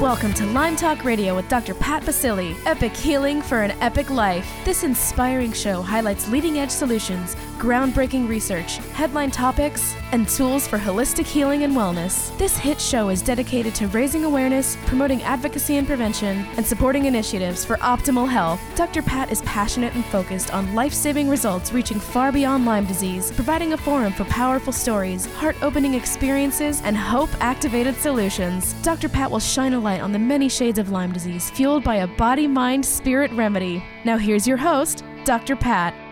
[0.00, 1.74] Welcome to Lyme Talk Radio with Dr.
[1.74, 2.56] Pat Baccili.
[2.64, 4.50] Epic healing for an epic life.
[4.64, 11.26] This inspiring show highlights leading edge solutions, groundbreaking research, headline topics, and tools for holistic
[11.26, 12.36] healing and wellness.
[12.38, 17.62] This hit show is dedicated to raising awareness, promoting advocacy and prevention, and supporting initiatives
[17.62, 18.60] for optimal health.
[18.76, 19.02] Dr.
[19.02, 23.74] Pat is passionate and focused on life saving results reaching far beyond Lyme disease, providing
[23.74, 28.72] a forum for powerful stories, heart opening experiences, and hope activated solutions.
[28.82, 29.10] Dr.
[29.10, 32.06] Pat will shine a light on the many shades of Lyme disease fueled by a
[32.06, 33.84] body mind spirit remedy.
[34.06, 35.56] Now, here's your host, Dr.
[35.56, 36.09] Pat.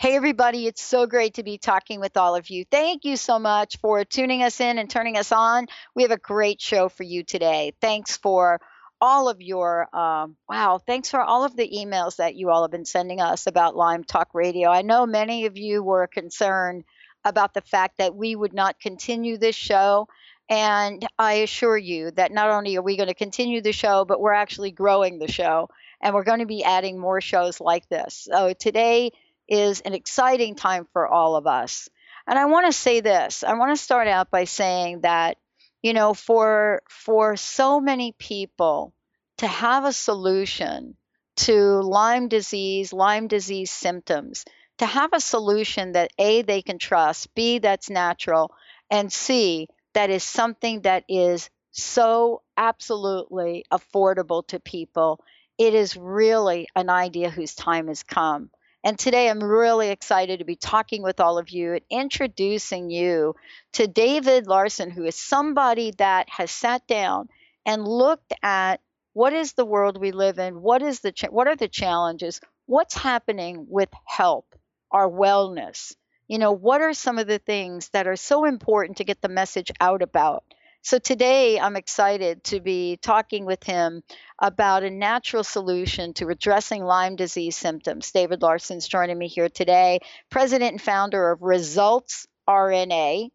[0.00, 2.64] Hey, everybody, it's so great to be talking with all of you.
[2.64, 5.66] Thank you so much for tuning us in and turning us on.
[5.92, 7.72] We have a great show for you today.
[7.80, 8.60] Thanks for
[9.00, 12.70] all of your, um, wow, thanks for all of the emails that you all have
[12.70, 14.70] been sending us about Lyme Talk Radio.
[14.70, 16.84] I know many of you were concerned
[17.24, 20.06] about the fact that we would not continue this show.
[20.48, 24.20] And I assure you that not only are we going to continue the show, but
[24.20, 28.28] we're actually growing the show and we're going to be adding more shows like this.
[28.30, 29.10] So today
[29.48, 31.88] is an exciting time for all of us.
[32.26, 33.42] And I want to say this.
[33.42, 35.38] I want to start out by saying that
[35.82, 38.92] you know for for so many people
[39.38, 40.96] to have a solution
[41.36, 44.44] to Lyme disease, Lyme disease symptoms,
[44.78, 48.52] to have a solution that A, they can trust, B, that's natural,
[48.90, 55.20] and C, that is something that is so absolutely affordable to people,
[55.58, 58.50] it is really an idea whose time has come.
[58.84, 63.34] And today I'm really excited to be talking with all of you and introducing you
[63.74, 67.28] to David Larson, who is somebody that has sat down
[67.66, 68.80] and looked at
[69.12, 72.40] what is the world we live in, what is the cha- what are the challenges,
[72.66, 74.46] what's happening with help
[74.90, 75.94] our wellness.
[76.28, 79.28] You know, what are some of the things that are so important to get the
[79.28, 80.44] message out about?
[80.88, 84.02] So today I'm excited to be talking with him
[84.38, 88.10] about a natural solution to addressing Lyme disease symptoms.
[88.10, 90.00] David Larson's joining me here today,
[90.30, 93.28] president and founder of Results RNA.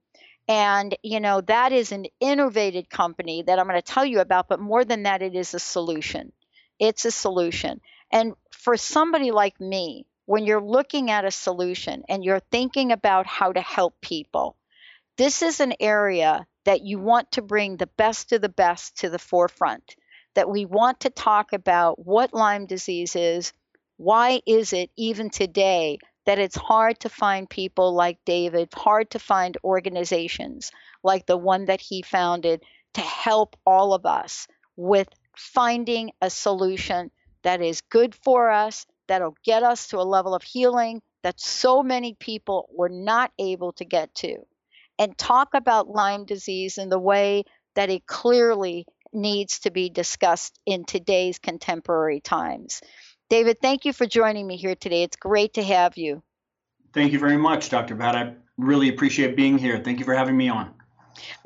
[0.47, 4.47] And, you know, that is an innovative company that I'm going to tell you about,
[4.47, 6.31] but more than that, it is a solution.
[6.79, 7.81] It's a solution.
[8.11, 13.27] And for somebody like me, when you're looking at a solution and you're thinking about
[13.27, 14.57] how to help people,
[15.17, 19.09] this is an area that you want to bring the best of the best to
[19.09, 19.95] the forefront.
[20.35, 23.53] That we want to talk about what Lyme disease is,
[23.97, 29.19] why is it even today that it's hard to find people like David, hard to
[29.19, 30.71] find organizations
[31.03, 32.63] like the one that he founded
[32.93, 37.11] to help all of us with finding a solution
[37.43, 41.83] that is good for us, that'll get us to a level of healing that so
[41.83, 44.37] many people were not able to get to.
[44.99, 47.43] And talk about Lyme disease in the way
[47.75, 52.81] that it clearly needs to be discussed in today's contemporary times.
[53.29, 55.03] David, thank you for joining me here today.
[55.03, 56.21] It's great to have you.
[56.93, 57.95] Thank you very much, Dr.
[57.95, 58.15] Pat.
[58.15, 59.79] I really appreciate being here.
[59.79, 60.73] Thank you for having me on.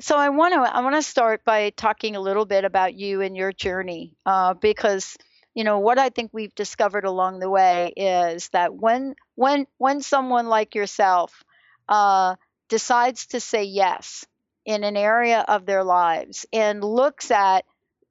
[0.00, 3.20] So I want to I want to start by talking a little bit about you
[3.20, 5.16] and your journey, uh, because
[5.54, 10.00] you know what i think we've discovered along the way is that when when when
[10.00, 11.42] someone like yourself
[11.88, 12.36] uh,
[12.68, 14.26] decides to say yes
[14.64, 17.64] in an area of their lives and looks at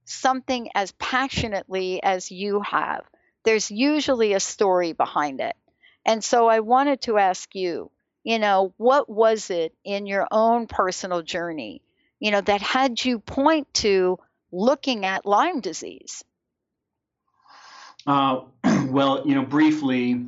[0.06, 3.01] something as passionately as you have.
[3.44, 5.56] There's usually a story behind it.
[6.06, 7.91] And so i wanted to ask you
[8.23, 11.81] you know what was it in your own personal journey
[12.19, 14.17] you know that had you point to
[14.51, 16.23] looking at lyme disease?
[18.05, 18.41] Uh,
[18.87, 20.26] well, you know, briefly,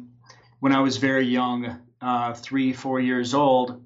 [0.59, 3.85] when I was very young, uh, three, four years old,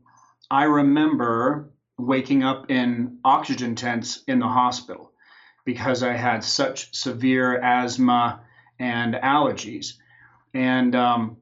[0.53, 5.11] I remember waking up in oxygen tents in the hospital
[5.65, 8.41] because I had such severe asthma
[8.77, 9.93] and allergies.
[10.53, 11.37] And um,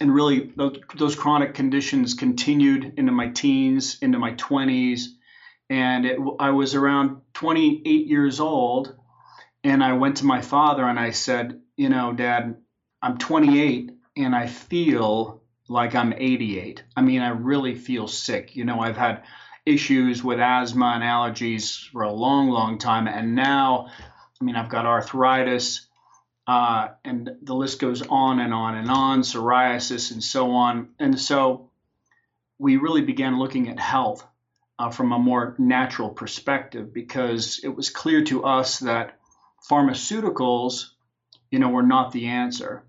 [0.00, 5.06] and really, those, chronic conditions continued into my teens, into my 20s.
[5.68, 8.94] And it, I was around 28 years old
[9.64, 12.58] and I went to my father and I said, you know, Dad,
[13.02, 16.84] I'm 28 and I feel like I'm 88.
[16.96, 18.56] I mean, I really feel sick.
[18.56, 19.24] You know, I've had
[19.64, 23.88] issues with asthma and allergies for a long, long time, and now
[24.40, 25.86] I mean, I've got arthritis,
[26.46, 30.90] uh, and the list goes on and on and on, psoriasis and so on.
[30.98, 31.70] And so
[32.58, 34.26] we really began looking at health
[34.78, 39.18] uh, from a more natural perspective because it was clear to us that
[39.70, 40.90] pharmaceuticals,
[41.50, 42.84] you know, were not the answer.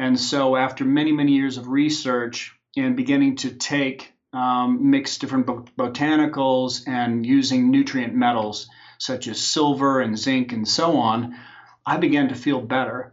[0.00, 5.46] And so after many, many years of research and beginning to take um, mix different
[5.76, 11.36] botanicals and using nutrient metals such as silver and zinc and so on,
[11.84, 13.12] I began to feel better.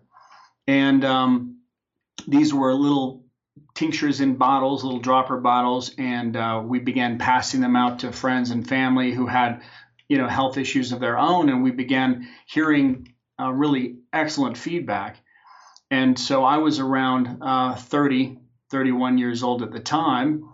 [0.65, 1.57] And um,
[2.25, 3.25] these were little
[3.75, 8.51] tinctures in bottles, little dropper bottles, and uh, we began passing them out to friends
[8.51, 9.61] and family who had,
[10.07, 15.17] you know, health issues of their own, and we began hearing uh, really excellent feedback.
[15.89, 18.39] And so I was around uh, 30,
[18.71, 20.49] 31 years old at the time,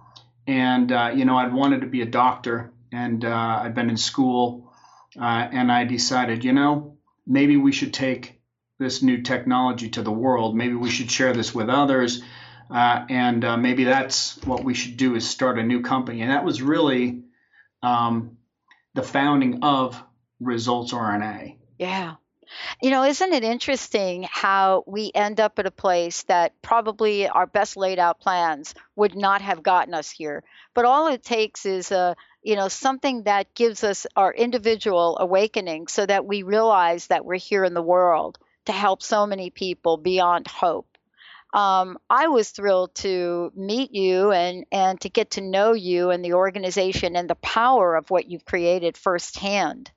[0.46, 3.98] and uh, you know I'd wanted to be a doctor, and uh, I'd been in
[3.98, 4.72] school,
[5.20, 8.40] uh, and I decided, you know, maybe we should take
[8.80, 10.56] this new technology to the world.
[10.56, 12.22] Maybe we should share this with others,
[12.70, 16.22] uh, and uh, maybe that's what we should do is start a new company.
[16.22, 17.24] And that was really
[17.82, 18.38] um,
[18.94, 20.02] the founding of
[20.40, 21.58] Results RNA.
[21.80, 22.16] Yeah.
[22.82, 27.46] You know, isn't it interesting how we end up at a place that probably our
[27.46, 30.44] best laid out plans would not have gotten us here?
[30.74, 35.88] But all it takes is a you know something that gives us our individual awakening
[35.88, 39.98] so that we realize that we're here in the world to help so many people
[39.98, 40.94] beyond hope
[41.54, 46.26] um, I was thrilled to meet you and, and to get to know you and
[46.26, 49.92] the organization and the power of what you've created firsthand.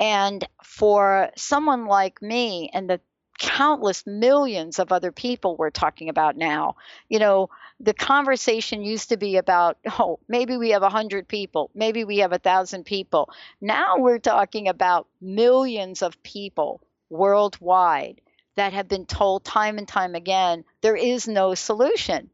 [0.00, 3.00] And for someone like me and the
[3.38, 6.76] countless millions of other people we're talking about now,
[7.08, 7.50] you know,
[7.80, 12.18] the conversation used to be about, oh, maybe we have a 100 people, maybe we
[12.18, 13.30] have a 1,000 people.
[13.60, 16.80] Now we're talking about millions of people
[17.10, 18.20] worldwide
[18.56, 22.30] that have been told time and time again there is no solution.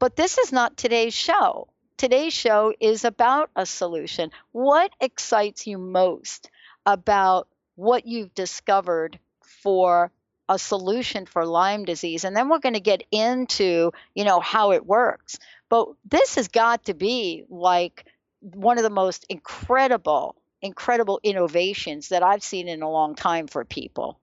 [0.00, 1.68] But this is not today's show.
[1.96, 4.30] Today's show is about a solution.
[4.52, 6.50] What excites you most
[6.88, 10.10] about what you've discovered for
[10.48, 14.72] a solution for Lyme disease and then we're going to get into, you know, how
[14.72, 15.38] it works.
[15.68, 18.06] But this has got to be like
[18.40, 23.64] one of the most incredible incredible innovations that I've seen in a long time for
[23.64, 24.18] people.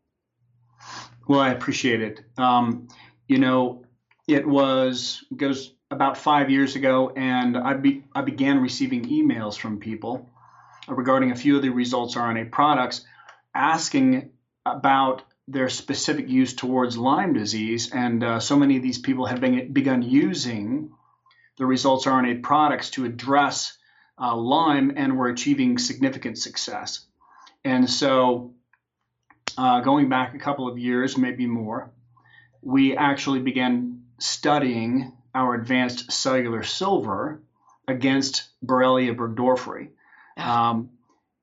[1.27, 2.21] Well, I appreciate it.
[2.37, 2.87] Um,
[3.27, 3.85] you know,
[4.27, 9.55] it was it goes about five years ago, and I be, I began receiving emails
[9.55, 10.27] from people
[10.87, 13.05] regarding a few of the results RNA products
[13.53, 14.31] asking
[14.65, 17.91] about their specific use towards Lyme disease.
[17.91, 20.91] And uh, so many of these people have been, begun using
[21.57, 23.77] the results RNA products to address
[24.19, 27.05] uh, Lyme and were achieving significant success.
[27.63, 28.53] And so,
[29.57, 31.91] uh, going back a couple of years, maybe more,
[32.61, 37.41] we actually began studying our advanced cellular silver
[37.87, 39.89] against Borrelia burgdorferi.
[40.37, 40.91] Um,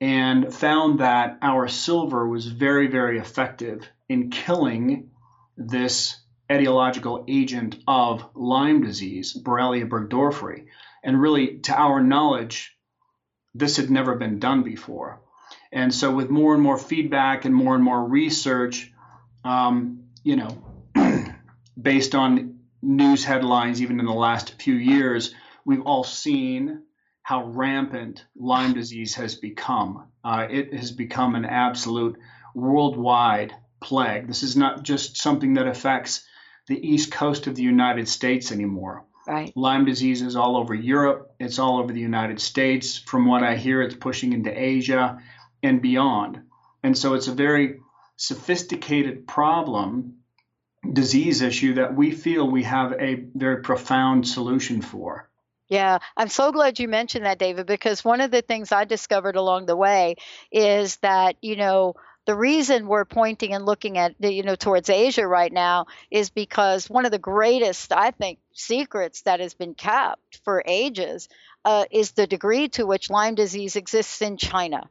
[0.00, 5.10] and found that our silver was very, very effective in killing
[5.56, 6.16] this
[6.50, 10.66] etiological agent of Lyme disease, Borrelia burgdorferi.
[11.04, 12.76] And really, to our knowledge,
[13.54, 15.20] this had never been done before.
[15.70, 18.92] And so, with more and more feedback and more and more research,
[19.44, 20.64] um, you know,
[21.80, 25.34] based on news headlines, even in the last few years,
[25.64, 26.82] we've all seen
[27.22, 30.08] how rampant Lyme disease has become.
[30.24, 32.18] Uh, it has become an absolute
[32.54, 34.26] worldwide plague.
[34.26, 36.26] This is not just something that affects
[36.66, 39.04] the east coast of the United States anymore.
[39.26, 39.52] Right.
[39.56, 42.98] Lyme disease is all over Europe, it's all over the United States.
[42.98, 45.20] From what I hear, it's pushing into Asia
[45.62, 46.40] and beyond.
[46.82, 47.80] And so it's a very
[48.16, 50.18] sophisticated problem,
[50.92, 55.28] disease issue that we feel we have a very profound solution for.
[55.72, 59.36] Yeah, I'm so glad you mentioned that, David, because one of the things I discovered
[59.36, 60.16] along the way
[60.50, 61.94] is that, you know,
[62.26, 66.88] the reason we're pointing and looking at you know towards Asia right now is because
[66.90, 71.28] one of the greatest I think secrets that has been kept for ages
[71.64, 74.88] uh, is the degree to which Lyme disease exists in China.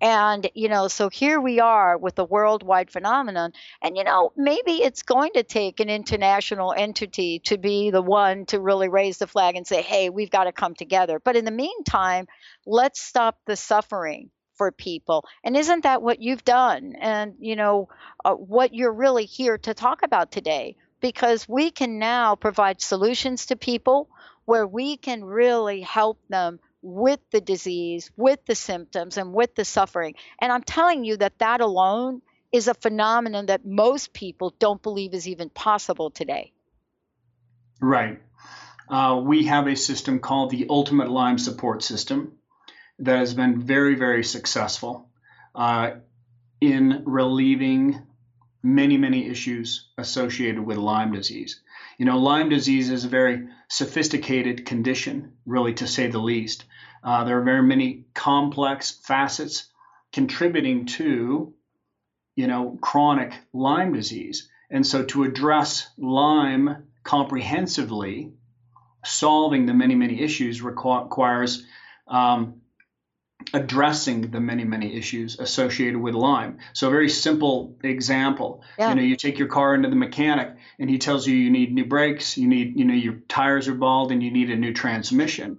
[0.00, 3.52] And, you know, so here we are with a worldwide phenomenon.
[3.82, 8.46] And, you know, maybe it's going to take an international entity to be the one
[8.46, 11.20] to really raise the flag and say, hey, we've got to come together.
[11.22, 12.28] But in the meantime,
[12.64, 15.24] let's stop the suffering for people.
[15.44, 16.94] And isn't that what you've done?
[16.98, 17.88] And, you know,
[18.24, 20.76] uh, what you're really here to talk about today?
[21.00, 24.08] Because we can now provide solutions to people
[24.44, 29.64] where we can really help them with the disease, with the symptoms, and with the
[29.64, 30.14] suffering.
[30.40, 32.22] And I'm telling you that that alone
[32.52, 36.52] is a phenomenon that most people don't believe is even possible today.
[37.80, 38.20] Right.
[38.88, 42.32] Uh, we have a system called the Ultimate Lyme Support System
[42.98, 45.08] that has been very, very successful
[45.54, 45.92] uh,
[46.60, 48.02] in relieving
[48.62, 51.60] many, many issues associated with Lyme disease.
[52.00, 56.64] You know, Lyme disease is a very sophisticated condition, really, to say the least.
[57.04, 59.66] Uh, there are very many complex facets
[60.10, 61.52] contributing to,
[62.36, 64.48] you know, chronic Lyme disease.
[64.70, 68.32] And so to address Lyme comprehensively,
[69.04, 71.66] solving the many, many issues requires
[72.08, 72.59] um,
[73.52, 76.58] addressing the many many issues associated with lyme.
[76.72, 78.62] So a very simple example.
[78.78, 78.90] Yeah.
[78.90, 81.72] you know you take your car into the mechanic and he tells you you need
[81.72, 84.72] new brakes you need you know your tires are bald and you need a new
[84.72, 85.58] transmission.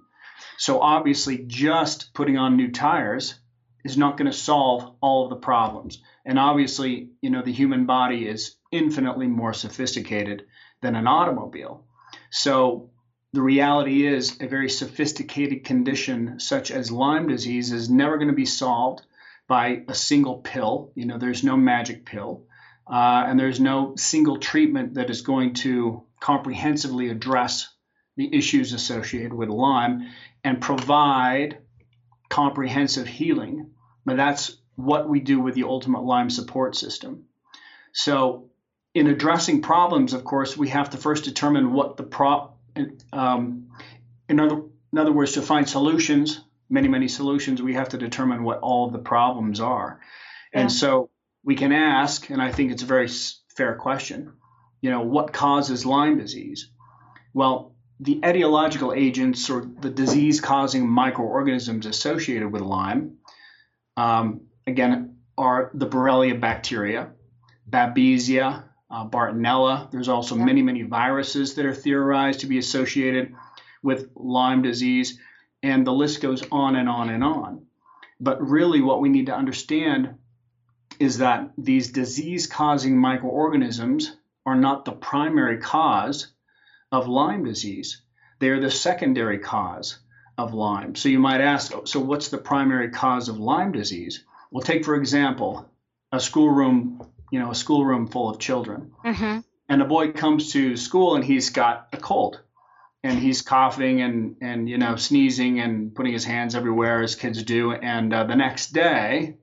[0.58, 3.36] So obviously just putting on new tires
[3.84, 6.02] is not going to solve all of the problems.
[6.26, 10.46] And obviously you know the human body is infinitely more sophisticated
[10.82, 11.86] than an automobile.
[12.30, 12.90] So
[13.34, 18.34] the reality is a very sophisticated condition such as Lyme disease is never going to
[18.34, 19.04] be solved
[19.48, 20.92] by a single pill.
[20.96, 22.46] You know, there's no magic pill,
[22.88, 27.74] uh, and there's no single treatment that is going to comprehensively address
[28.18, 30.10] the issues associated with Lyme
[30.44, 31.60] and provide
[32.30, 33.72] comprehensive healing.
[34.06, 37.26] But that's what we do with the Ultimate Lyme Support System.
[37.94, 38.50] So,
[38.94, 42.51] in addressing problems, of course, we have to first determine what the pro-
[43.14, 43.68] um,
[44.30, 44.62] in other
[44.92, 48.90] in other words, to find solutions, many many solutions, we have to determine what all
[48.90, 50.00] the problems are,
[50.54, 50.62] yeah.
[50.62, 51.10] and so
[51.44, 53.10] we can ask, and I think it's a very
[53.56, 54.34] fair question.
[54.82, 56.70] You know, what causes Lyme disease?
[57.34, 63.18] Well, the etiological agents or the disease-causing microorganisms associated with Lyme,
[63.96, 67.12] um, again, are the Borrelia bacteria,
[67.70, 69.90] Babesia, uh, Bartonella.
[69.92, 70.46] There's also yeah.
[70.46, 73.34] many, many viruses that are theorized to be associated
[73.82, 75.20] with Lyme disease,
[75.64, 77.66] and the list goes on and on and on.
[78.20, 80.16] But really, what we need to understand
[81.00, 86.28] is that these disease causing microorganisms are not the primary cause
[86.92, 88.02] of Lyme disease,
[88.40, 90.00] they are the secondary cause
[90.38, 90.96] of Lyme.
[90.96, 94.24] So you might ask, so what's the primary cause of Lyme disease?
[94.50, 95.70] Well, take for example
[96.12, 98.92] a schoolroom you know, a schoolroom full of children.
[99.04, 99.40] Mm-hmm.
[99.70, 102.42] And a boy comes to school and he's got a cold
[103.04, 107.42] and he's coughing and, and, you know, sneezing and putting his hands everywhere as kids
[107.42, 107.72] do.
[107.72, 109.38] And uh, the next day,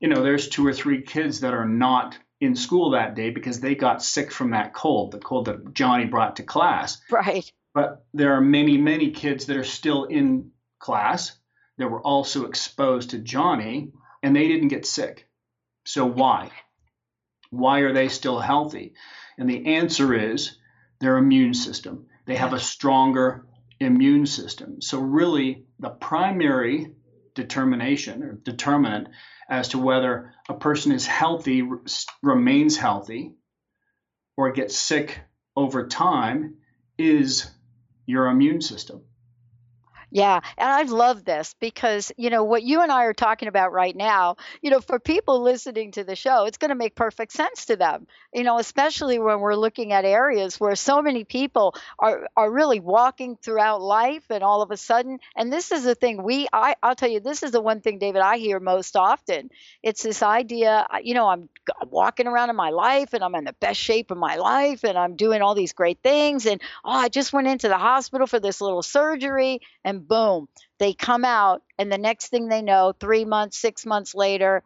[0.00, 3.60] you know, there's two or three kids that are not in school that day because
[3.60, 6.98] they got sick from that cold, the cold that Johnny brought to class.
[7.10, 7.48] Right.
[7.74, 10.50] But there are many, many kids that are still in
[10.80, 11.36] class
[11.78, 13.92] that were also exposed to Johnny
[14.22, 15.28] and they didn't get sick.
[15.84, 16.50] So why?
[17.52, 18.94] Why are they still healthy?
[19.36, 20.56] And the answer is
[21.00, 22.06] their immune system.
[22.24, 23.46] They have a stronger
[23.78, 24.80] immune system.
[24.80, 26.94] So, really, the primary
[27.34, 29.08] determination or determinant
[29.50, 31.62] as to whether a person is healthy,
[32.22, 33.34] remains healthy,
[34.34, 35.20] or gets sick
[35.54, 36.56] over time
[36.96, 37.50] is
[38.06, 39.02] your immune system.
[40.14, 43.72] Yeah, and I love this because, you know, what you and I are talking about
[43.72, 47.32] right now, you know, for people listening to the show, it's going to make perfect
[47.32, 48.06] sense to them.
[48.34, 52.78] You know, especially when we're looking at areas where so many people are are really
[52.78, 56.74] walking throughout life and all of a sudden, and this is the thing we I
[56.82, 59.48] I'll tell you this is the one thing David I hear most often.
[59.82, 61.48] It's this idea, you know, I'm
[61.86, 64.96] walking around in my life and I'm in the best shape of my life and
[64.98, 68.40] I'm doing all these great things and oh, I just went into the hospital for
[68.40, 73.24] this little surgery and boom, they come out, and the next thing they know, three
[73.26, 74.64] months, six months later,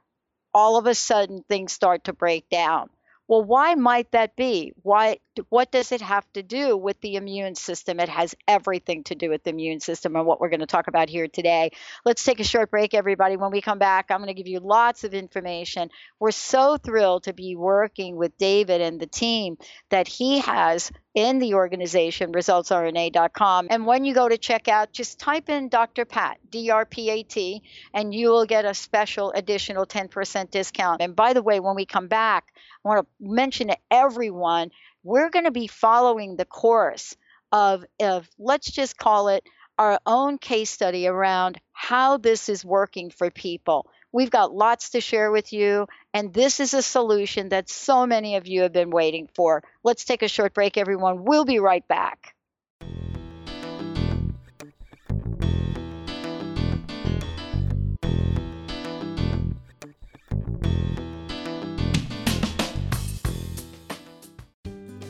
[0.54, 2.90] all of a sudden things start to break down.
[3.28, 4.72] Well, why might that be?
[4.82, 5.18] Why
[5.48, 8.00] what does it have to do with the immune system?
[8.00, 10.88] It has everything to do with the immune system and what we're going to talk
[10.88, 11.72] about here today.
[12.04, 13.36] Let's take a short break everybody.
[13.36, 15.90] When we come back, I'm going to give you lots of information.
[16.18, 19.58] We're so thrilled to be working with David and the team
[19.90, 23.68] that he has in the organization, resultsrna.com.
[23.70, 26.04] And when you go to check out, just type in Dr.
[26.04, 27.62] Pat, D R P A T,
[27.94, 31.00] and you will get a special additional 10% discount.
[31.00, 32.52] And by the way, when we come back,
[32.86, 34.70] want to mention to everyone
[35.02, 37.16] we're going to be following the course
[37.52, 39.44] of, of, let's just call it
[39.78, 43.88] our own case study around how this is working for people.
[44.12, 48.36] We've got lots to share with you, and this is a solution that so many
[48.36, 49.62] of you have been waiting for.
[49.84, 51.24] Let's take a short break, everyone.
[51.24, 52.35] We'll be right back.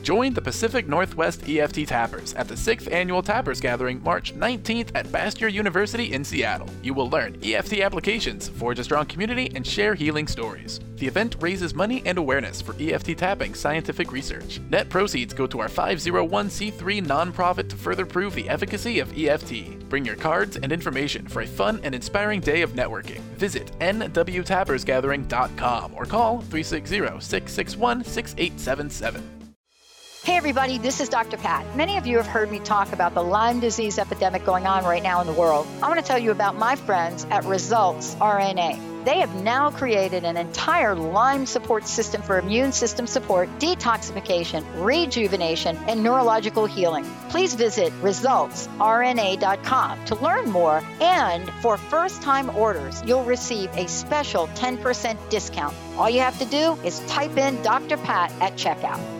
[0.07, 5.05] Join the Pacific Northwest EFT Tappers at the 6th Annual Tappers Gathering March 19th at
[5.07, 6.69] Bastyr University in Seattle.
[6.81, 10.79] You will learn EFT applications, forge a strong community, and share healing stories.
[10.95, 14.61] The event raises money and awareness for EFT tapping scientific research.
[14.69, 19.89] Net proceeds go to our 501c3 nonprofit to further prove the efficacy of EFT.
[19.89, 23.19] Bring your cards and information for a fun and inspiring day of networking.
[23.35, 29.36] Visit nwtappersgathering.com or call 360 661 6877.
[30.27, 31.37] Hey, everybody, this is Dr.
[31.37, 31.77] Pat.
[31.77, 35.01] Many of you have heard me talk about the Lyme disease epidemic going on right
[35.01, 35.65] now in the world.
[35.81, 39.05] I want to tell you about my friends at Results RNA.
[39.05, 45.77] They have now created an entire Lyme support system for immune system support, detoxification, rejuvenation,
[45.87, 47.05] and neurological healing.
[47.29, 50.83] Please visit resultsrna.com to learn more.
[50.99, 55.73] And for first time orders, you'll receive a special 10% discount.
[55.95, 57.95] All you have to do is type in Dr.
[57.95, 59.16] Pat at checkout.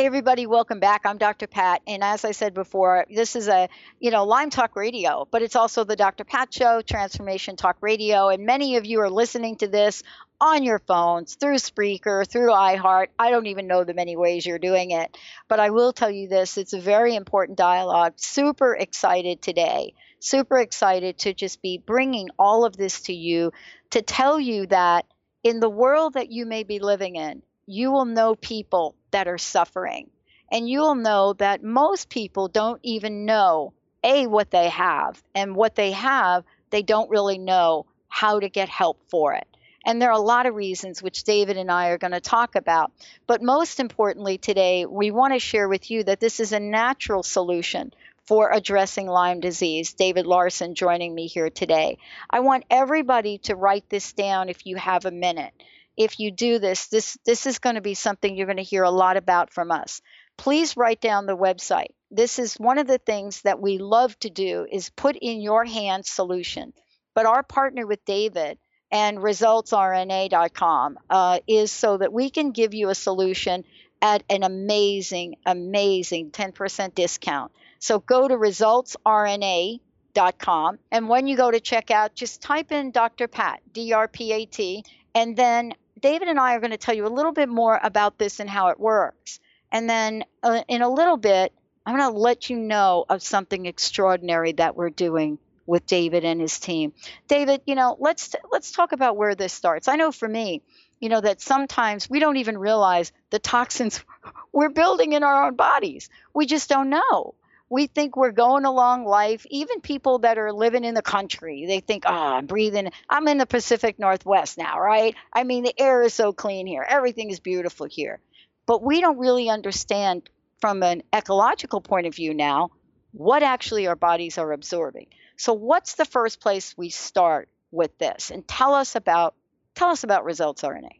[0.00, 1.02] Hey everybody, welcome back.
[1.04, 1.46] I'm Dr.
[1.46, 5.42] Pat, and as I said before, this is a you know Lyme Talk Radio, but
[5.42, 6.24] it's also the Dr.
[6.24, 10.02] Pat Show, Transformation Talk Radio, and many of you are listening to this
[10.40, 13.08] on your phones through Spreaker, through iHeart.
[13.18, 16.28] I don't even know the many ways you're doing it, but I will tell you
[16.28, 18.14] this: it's a very important dialogue.
[18.16, 19.92] Super excited today
[20.22, 23.52] super excited to just be bringing all of this to you
[23.90, 25.04] to tell you that
[25.44, 29.38] in the world that you may be living in, you will know people that are
[29.38, 30.10] suffering.
[30.50, 35.54] And you will know that most people don't even know A, what they have, and
[35.54, 39.46] what they have, they don't really know how to get help for it.
[39.84, 42.54] And there are a lot of reasons which David and I are going to talk
[42.54, 42.92] about.
[43.26, 47.22] But most importantly, today, we want to share with you that this is a natural
[47.22, 47.92] solution
[48.26, 49.94] for addressing Lyme disease.
[49.94, 51.98] David Larson joining me here today.
[52.28, 55.52] I want everybody to write this down if you have a minute.
[56.00, 58.84] If you do this, this this is going to be something you're going to hear
[58.84, 60.00] a lot about from us.
[60.38, 61.90] Please write down the website.
[62.10, 65.66] This is one of the things that we love to do is put in your
[65.66, 66.72] hands solution.
[67.14, 68.56] But our partner with David
[68.90, 73.64] and resultsrna.com uh, is so that we can give you a solution
[74.00, 77.52] at an amazing, amazing 10% discount.
[77.78, 80.78] So go to resultsrna.com.
[80.90, 83.28] And when you go to checkout, just type in Dr.
[83.28, 84.82] Pat, D R P A T,
[85.14, 88.18] and then David and I are going to tell you a little bit more about
[88.18, 89.40] this and how it works.
[89.72, 91.52] And then uh, in a little bit,
[91.86, 96.40] I'm going to let you know of something extraordinary that we're doing with David and
[96.40, 96.92] his team.
[97.28, 99.86] David, you know, let's let's talk about where this starts.
[99.88, 100.62] I know for me,
[100.98, 104.04] you know that sometimes we don't even realize the toxins
[104.52, 106.10] we're building in our own bodies.
[106.34, 107.34] We just don't know
[107.70, 109.46] we think we're going along life.
[109.48, 112.90] Even people that are living in the country, they think, oh, I'm breathing.
[113.08, 115.14] I'm in the Pacific Northwest now, right?
[115.32, 116.84] I mean, the air is so clean here.
[116.86, 118.18] Everything is beautiful here.
[118.66, 120.28] But we don't really understand
[120.60, 122.70] from an ecological point of view now
[123.12, 125.06] what actually our bodies are absorbing.
[125.36, 128.30] So what's the first place we start with this?
[128.30, 129.34] And tell us about
[129.74, 130.90] tell us about results RNA.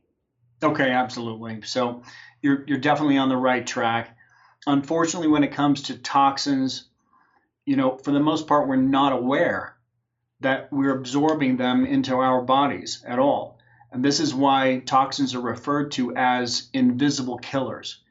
[0.63, 1.63] Okay, absolutely.
[1.63, 2.03] So
[2.43, 4.17] you're you're definitely on the right track
[4.67, 6.85] unfortunately, when it comes to toxins,
[7.65, 9.77] you know, for the most part, we're not aware
[10.41, 13.59] that we're absorbing them into our bodies at all.
[13.93, 18.03] And this is why toxins are referred to as invisible killers.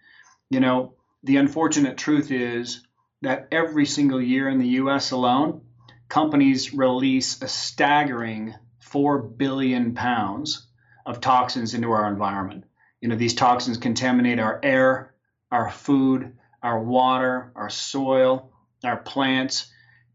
[0.49, 2.85] You know, the unfortunate truth is
[3.21, 5.62] that every single year in the US alone,
[6.07, 10.67] companies release a staggering 4 billion pounds
[11.05, 12.65] of toxins into our environment.
[13.01, 15.13] You know, these toxins contaminate our air,
[15.51, 18.52] our food, our water, our soil,
[18.84, 19.72] our plants,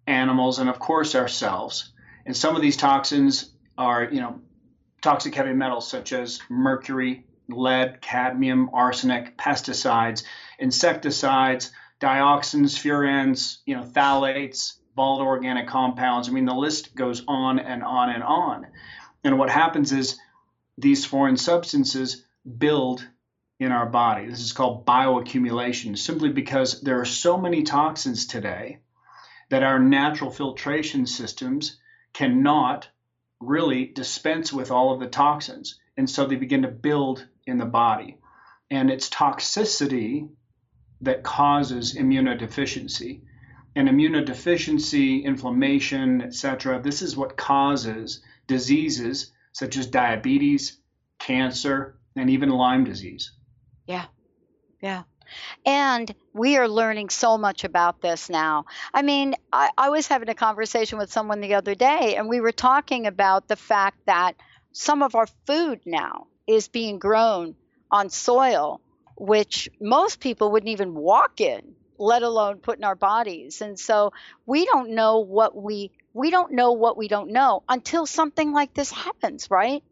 [0.07, 1.93] animals, and of course ourselves.
[2.27, 4.41] And some of these toxins are, you know,
[5.03, 10.25] toxic heavy metals such as mercury, lead, cadmium, arsenic, pesticides,
[10.59, 16.29] insecticides, dioxins, furans, you know, phthalates, volatile organic compounds.
[16.29, 18.67] I mean, the list goes on and on and on.
[19.25, 20.19] And what happens is
[20.79, 22.25] these foreign substances
[22.59, 23.07] build
[23.65, 24.27] in our body.
[24.27, 28.79] This is called bioaccumulation, simply because there are so many toxins today
[29.51, 31.79] that our natural filtration systems
[32.13, 32.89] cannot
[33.41, 35.79] really dispense with all of the toxins.
[35.97, 38.19] And so they begin to build in the body.
[38.71, 40.29] And it's toxicity
[41.01, 43.23] that causes immunodeficiency.
[43.77, 50.79] And immunodeficiency, inflammation, etc., this is what causes diseases such as diabetes,
[51.19, 53.33] cancer, and even Lyme disease.
[53.87, 54.07] Yeah.
[54.83, 55.05] Yeah.
[55.67, 58.67] And we are learning so much about this now.
[58.95, 62.41] I mean, I, I, was having a conversation with someone the other day, and we
[62.41, 64.35] were talking about the fact that
[64.73, 67.57] some of our food now is being grown
[67.91, 68.81] on soil
[69.17, 73.61] which most people wouldn't even walk in, let alone put in our bodies.
[73.63, 74.13] And so
[74.47, 78.75] we don't know what we we don't know what we don't know until something like
[78.75, 79.83] this happens, right?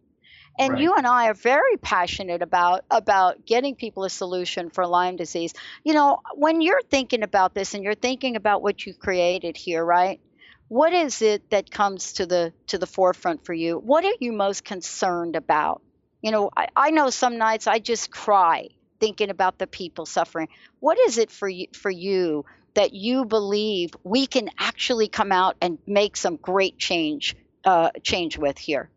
[0.58, 0.82] And right.
[0.82, 5.54] you and I are very passionate about about getting people a solution for Lyme disease.
[5.84, 9.84] You know, when you're thinking about this and you're thinking about what you've created here,
[9.84, 10.20] right?
[10.68, 13.78] What is it that comes to the to the forefront for you?
[13.78, 15.82] What are you most concerned about?
[16.20, 18.68] You know, I, I know some nights I just cry
[19.00, 20.48] thinking about the people suffering.
[20.80, 25.56] What is it for you for you that you believe we can actually come out
[25.60, 28.90] and make some great change uh, change with here?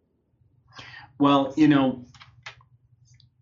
[1.17, 2.05] Well, you know,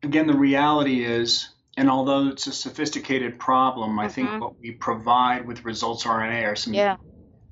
[0.04, 4.14] again, the reality is, and although it's a sophisticated problem, I mm-hmm.
[4.14, 6.98] think what we provide with results RNA are some yeah.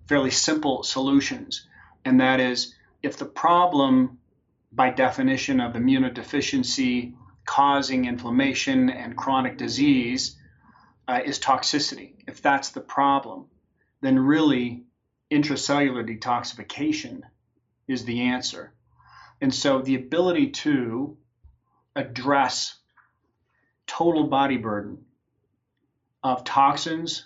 [0.08, 1.68] fairly simple solutions.
[2.06, 4.20] And that is if the problem,
[4.72, 7.14] by definition of immunodeficiency,
[7.46, 10.38] causing inflammation and chronic disease
[11.08, 12.14] uh, is toxicity.
[12.28, 13.48] If that's the problem,
[14.02, 14.84] then really
[15.32, 17.22] intracellular detoxification
[17.88, 18.74] is the answer.
[19.42, 21.18] And so the ability to
[21.96, 22.78] address
[23.88, 25.00] total body burden
[26.24, 27.26] of toxins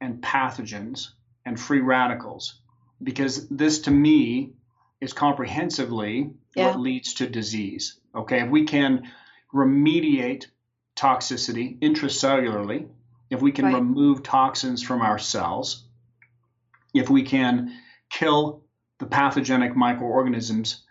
[0.00, 1.08] and pathogens
[1.46, 2.60] and free radicals,
[3.02, 4.52] because this to me
[5.00, 6.68] is comprehensively yeah.
[6.68, 7.98] what leads to disease.
[8.14, 9.10] Okay, if we can
[9.52, 10.46] remediate
[10.96, 12.88] toxicity intracellularly,
[13.30, 13.74] if we can right.
[13.74, 15.84] remove toxins from our cells,
[16.92, 17.76] if we can
[18.10, 18.62] kill
[18.98, 20.84] the pathogenic microorganisms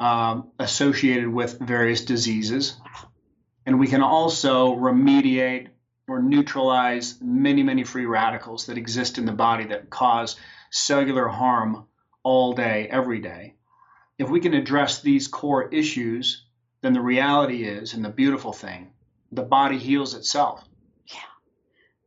[0.00, 2.76] um, associated with various diseases.
[3.66, 5.68] And we can also remediate
[6.06, 10.36] or neutralize many, many free radicals that exist in the body that cause
[10.70, 11.86] cellular harm
[12.22, 13.54] all day, every day.
[14.18, 16.44] If we can address these core issues,
[16.82, 18.92] then the reality is, and the beautiful thing,
[19.32, 20.62] the body heals itself.
[21.06, 21.20] Yeah.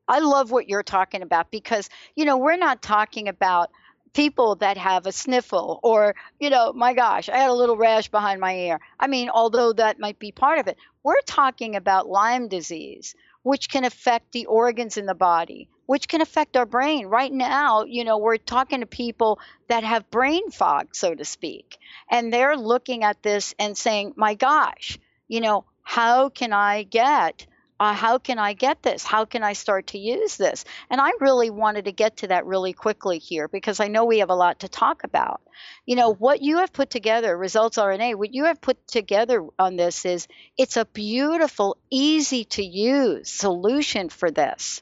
[0.08, 3.72] I love what you're talking about because, you know, we're not talking about
[4.14, 8.10] people that have a sniffle or, you know, my gosh, I had a little rash
[8.10, 8.80] behind my ear.
[9.00, 13.70] I mean, although that might be part of it, we're talking about Lyme disease, which
[13.70, 17.08] can affect the organs in the body, which can affect our brain.
[17.08, 21.78] Right now, you know, we're talking to people that have brain fog, so to speak,
[22.10, 27.48] and they're looking at this and saying, my gosh, you know, how can I get
[27.80, 29.04] uh, how can I get this?
[29.04, 30.66] How can I start to use this?
[30.90, 34.20] And I really wanted to get to that really quickly here because I know we
[34.20, 35.42] have a lot to talk about.
[35.86, 39.76] You know, what you have put together, Results RNA, what you have put together on
[39.76, 44.82] this is it's a beautiful, easy to use solution for this.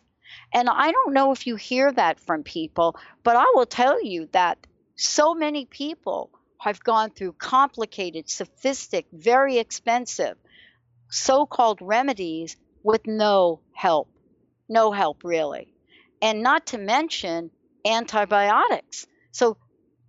[0.54, 4.30] And I don't know if you hear that from people, but I will tell you
[4.32, 4.58] that
[4.96, 6.30] so many people
[6.60, 10.38] have gone through complicated, sophisticated, very expensive
[11.10, 14.08] so called remedies with no help.
[14.70, 15.74] No help, really.
[16.22, 17.50] And not to mention
[17.84, 19.08] antibiotics.
[19.32, 19.58] So,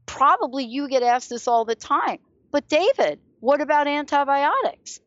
[0.04, 2.18] probably you get asked this all the time.
[2.52, 5.00] But, David, what about antibiotics?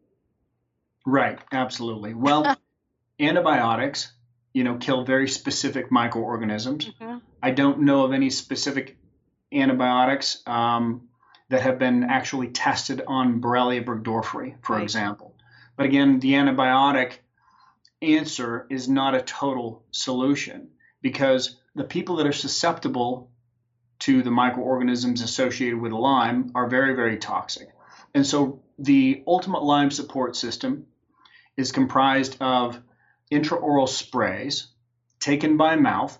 [1.05, 2.15] Right, absolutely.
[2.15, 2.57] Well,
[3.19, 4.11] antibiotics,
[4.51, 6.87] you know, kill very specific microorganisms.
[6.87, 7.19] Mm-hmm.
[7.41, 8.97] I don't know of any specific
[9.53, 11.07] antibiotics um,
[11.49, 14.83] that have been actually tested on Borrelia burgdorferi, for right.
[14.83, 15.35] example.
[15.77, 17.19] But again, the antibiotic
[18.01, 20.69] answer is not a total solution
[21.01, 23.31] because the people that are susceptible
[23.99, 27.69] to the microorganisms associated with Lyme are very, very toxic.
[28.13, 30.85] And so the ultimate Lyme support system
[31.57, 32.81] is comprised of
[33.31, 34.67] intraoral sprays
[35.19, 36.17] taken by mouth,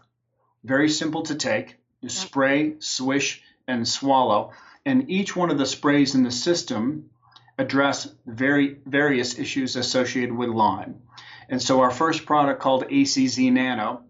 [0.63, 1.77] very simple to take.
[2.01, 4.51] You spray, swish, and swallow.
[4.85, 7.09] And each one of the sprays in the system
[7.57, 11.01] address very various issues associated with Lyme.
[11.49, 14.03] And so our first product called ACZ Nano,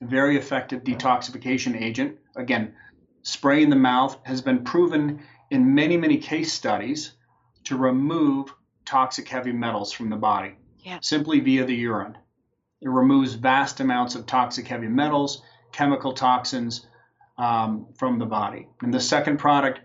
[0.00, 2.18] a very effective detoxification agent.
[2.36, 2.74] Again,
[3.22, 7.12] spray in the mouth has been proven in many, many case studies
[7.64, 8.52] to remove
[8.84, 10.98] toxic heavy metals from the body yeah.
[11.00, 12.18] simply via the urine.
[12.80, 16.86] It removes vast amounts of toxic heavy metals, chemical toxins
[17.38, 18.68] um, from the body.
[18.82, 19.80] And the second product,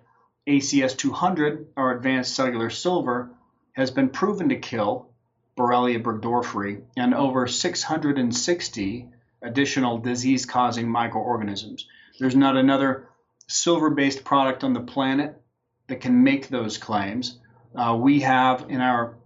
[0.48, 3.32] ACS 200, our advanced cellular silver,
[3.74, 5.12] has been proven to kill
[5.58, 9.10] Borrelia burgdorferi, and over 660
[9.42, 11.88] additional disease causing microorganisms.
[12.20, 13.10] There's not another
[13.48, 15.42] silver based product on the planet
[15.88, 17.40] that can make those claims.
[17.76, 19.18] Uh, we have in our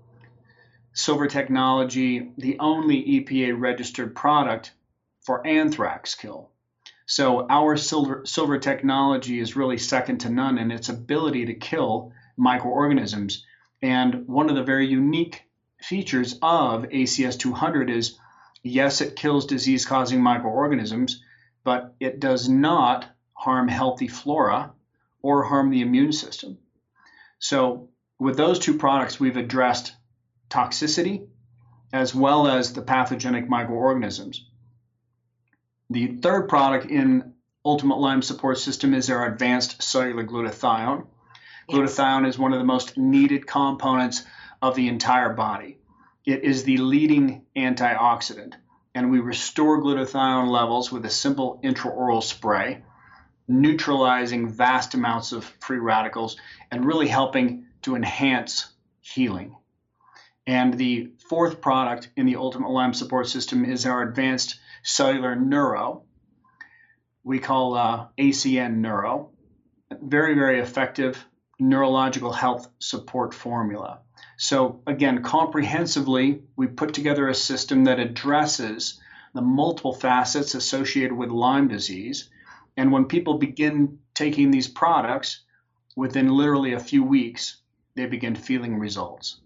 [0.94, 4.74] Silver Technology the only EPA registered product
[5.22, 6.50] for anthrax kill.
[7.06, 12.14] So our silver, silver technology is really second to none in its ability to kill
[12.38, 13.46] microorganisms.
[13.82, 15.44] And one of the very unique
[15.82, 18.18] features of ACS 200 is
[18.64, 21.24] yes, it kills disease causing microorganisms,
[21.64, 24.72] but it does not harm healthy flora
[25.22, 26.58] or harm the immune system.
[27.40, 27.90] So,
[28.20, 29.96] with those two products, we've addressed
[30.50, 31.28] toxicity
[31.92, 34.46] as well as the pathogenic microorganisms.
[35.90, 37.34] The third product in
[37.66, 41.06] Ultimate Lyme Support System is our advanced cellular glutathione.
[41.68, 41.78] Yes.
[41.78, 44.24] Glutathione is one of the most needed components
[44.62, 45.78] of the entire body.
[46.26, 48.54] It is the leading antioxidant,
[48.94, 52.84] and we restore glutathione levels with a simple intraoral spray,
[53.48, 56.38] neutralizing vast amounts of free radicals
[56.70, 59.56] and really helping to enhance healing.
[60.46, 66.04] And the fourth product in the Ultimate Lyme Support System is our advanced cellular neuro.
[67.24, 69.32] We call uh, ACN neuro.
[70.02, 71.24] Very, very effective
[71.62, 74.00] neurological health support formula.
[74.38, 79.00] So, again, comprehensively, we put together a system that addresses
[79.34, 82.30] the multiple facets associated with Lyme disease.
[82.76, 85.42] And when people begin taking these products,
[85.96, 87.62] within literally a few weeks,
[87.96, 89.40] they begin feeling results.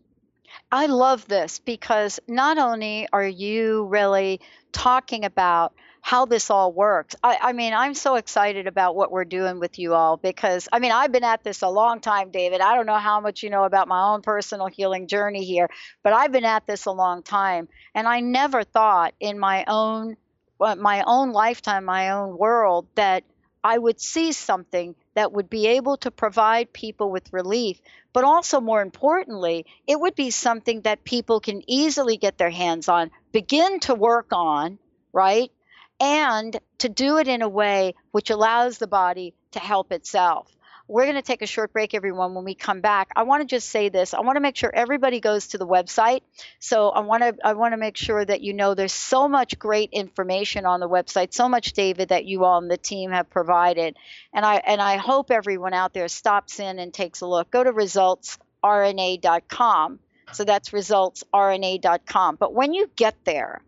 [0.71, 4.39] I love this because not only are you really
[4.71, 5.73] talking about
[6.05, 7.15] how this all works.
[7.23, 10.77] I, I, mean, I'm so excited about what we're doing with you all because, I
[10.77, 12.61] mean, I've been at this a long time, David.
[12.61, 15.67] I don't know how much you know about my own personal healing journey here,
[16.03, 17.67] but I've been at this a long time.
[17.95, 20.15] And I never thought in my own
[20.61, 23.23] uh, my own lifetime, my own world, that
[23.63, 27.81] I would see something that would be able to provide people with relief,
[28.13, 32.89] but also more importantly, it would be something that people can easily get their hands
[32.89, 34.77] on, begin to work on,
[35.11, 35.51] right?
[35.99, 40.51] And to do it in a way which allows the body to help itself.
[40.87, 42.35] We're going to take a short break, everyone.
[42.35, 44.13] When we come back, I want to just say this.
[44.13, 46.21] I want to make sure everybody goes to the website.
[46.59, 49.57] So I want to I want to make sure that you know there's so much
[49.57, 53.31] great information on the website, so much, David, that you all and the team have
[53.31, 53.97] provided.
[54.31, 57.49] And I and I hope everyone out there stops in and takes a look.
[57.49, 59.99] Go to resultsrna.com.
[60.33, 62.35] So that's resultsrna.com.
[62.35, 63.63] But when you get there,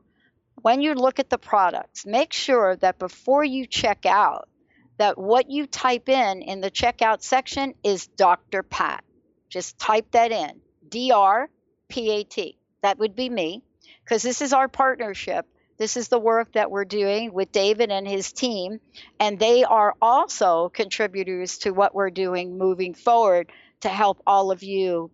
[0.68, 4.50] when you look at the products, make sure that before you check out,
[4.98, 8.64] that what you type in in the checkout section is Dr.
[8.64, 9.02] Pat.
[9.48, 11.50] Just type that in D R
[11.88, 12.58] P A T.
[12.82, 13.64] That would be me
[14.04, 15.46] because this is our partnership.
[15.78, 18.82] This is the work that we're doing with David and his team.
[19.22, 23.54] And they are also contributors to what we're doing moving forward
[23.84, 25.12] to help all of you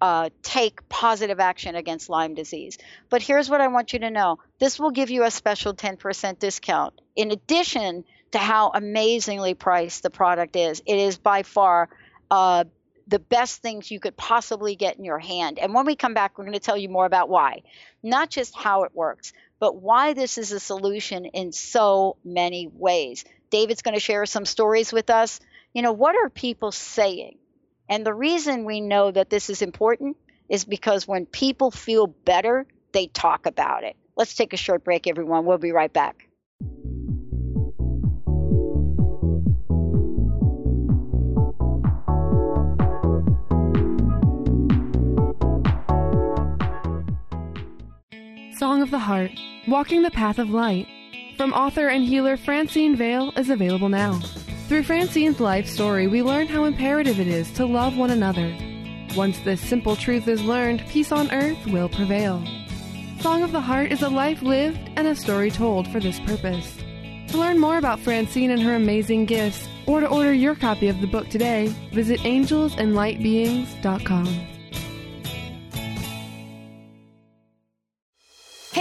[0.00, 2.78] uh, take positive action against Lyme disease.
[3.08, 6.38] But here's what I want you to know this will give you a special 10%
[6.38, 7.00] discount.
[7.14, 10.82] In addition to how amazingly priced the product is.
[10.84, 11.88] It is by far
[12.30, 12.64] uh,
[13.06, 15.58] the best things you could possibly get in your hand.
[15.58, 17.62] And when we come back, we're going to tell you more about why.
[18.02, 23.24] Not just how it works, but why this is a solution in so many ways.
[23.50, 25.40] David's going to share some stories with us.
[25.72, 27.38] You know, what are people saying?
[27.88, 30.16] And the reason we know that this is important
[30.48, 33.96] is because when people feel better, they talk about it.
[34.16, 35.44] Let's take a short break, everyone.
[35.44, 36.28] We'll be right back.
[48.58, 49.32] Song of the Heart
[49.68, 50.86] Walking the Path of Light
[51.36, 54.18] from author and healer Francine Vale is available now.
[54.68, 58.52] Through Francine's life story, we learn how imperative it is to love one another.
[59.14, 62.44] Once this simple truth is learned, peace on earth will prevail.
[63.20, 66.76] Song of the Heart is a life lived and a story told for this purpose.
[67.28, 71.00] To learn more about Francine and her amazing gifts, or to order your copy of
[71.00, 74.55] the book today, visit angelsandlightbeings.com.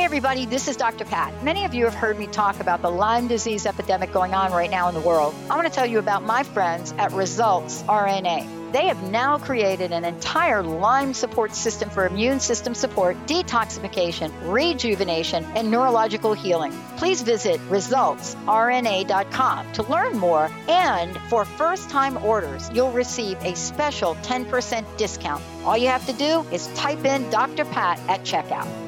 [0.05, 1.03] everybody, this is Dr.
[1.03, 1.43] Pat.
[1.43, 4.69] Many of you have heard me talk about the Lyme disease epidemic going on right
[4.69, 5.33] now in the world.
[5.49, 8.71] I want to tell you about my friends at Results RNA.
[8.71, 15.43] They have now created an entire Lyme support system for immune system support, detoxification, rejuvenation,
[15.55, 16.71] and neurological healing.
[16.97, 20.51] Please visit resultsrna.com to learn more.
[20.67, 25.43] And for first time orders, you'll receive a special 10% discount.
[25.63, 27.65] All you have to do is type in Dr.
[27.65, 28.84] Pat at checkout.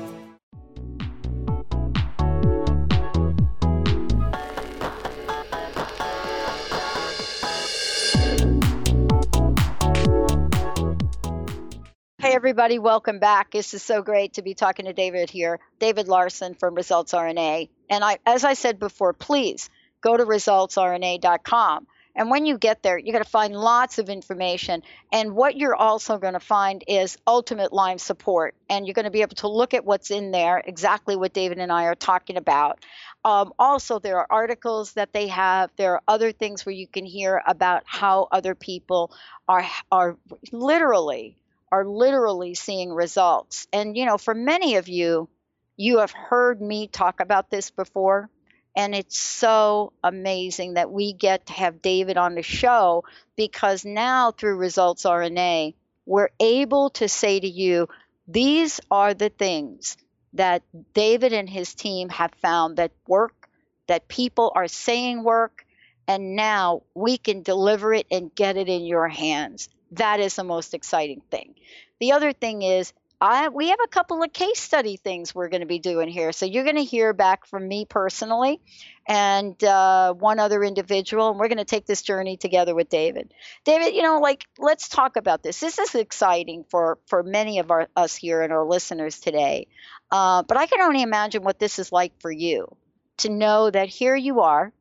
[12.48, 12.80] Everybody.
[12.80, 13.52] Welcome back.
[13.52, 15.60] This is so great to be talking to David here.
[15.80, 17.68] David Larson from Results RNA.
[17.90, 21.88] And I, as I said before, please go to resultsrna.com.
[22.16, 24.82] And when you get there, you're going to find lots of information.
[25.12, 28.56] And what you're also going to find is ultimate Lyme support.
[28.70, 31.58] And you're going to be able to look at what's in there, exactly what David
[31.58, 32.80] and I are talking about.
[33.26, 35.70] Um, also, there are articles that they have.
[35.76, 39.12] There are other things where you can hear about how other people
[39.50, 40.16] are are
[40.54, 41.36] literally
[41.72, 43.68] are literally seeing results.
[43.74, 45.30] And you know, for many of you,
[45.76, 48.30] you have heard me talk about this before.
[48.76, 54.32] And it's so amazing that we get to have David on the show because now
[54.32, 55.74] through Results RNA,
[56.06, 57.88] we're able to say to you,
[58.28, 59.98] these are the things
[60.34, 60.62] that
[60.94, 63.50] David and his team have found that work,
[63.88, 65.66] that people are saying work,
[66.08, 69.70] and now we can deliver it and get it in your hands.
[69.92, 71.56] That is the most exciting thing.
[72.00, 75.62] The other thing is I we have a couple of case study things we're going
[75.62, 76.32] to be doing here.
[76.32, 78.62] So you're going to hear back from me personally
[79.08, 83.34] and uh, one other individual, and we're going to take this journey together with David.
[83.64, 85.60] David, you know, like let's talk about this.
[85.60, 89.68] This is exciting for for many of our us here and our listeners today.
[90.12, 92.76] Uh, but I can only imagine what this is like for you
[93.18, 94.72] to know that here you are,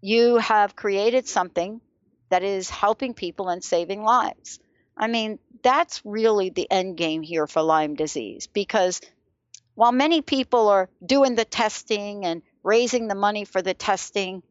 [0.00, 1.80] you have created something
[2.28, 4.58] that is helping people and saving lives.
[4.96, 9.00] I mean, that's really the end game here for Lyme disease because
[9.74, 14.42] while many people are doing the testing and raising the money for the testing,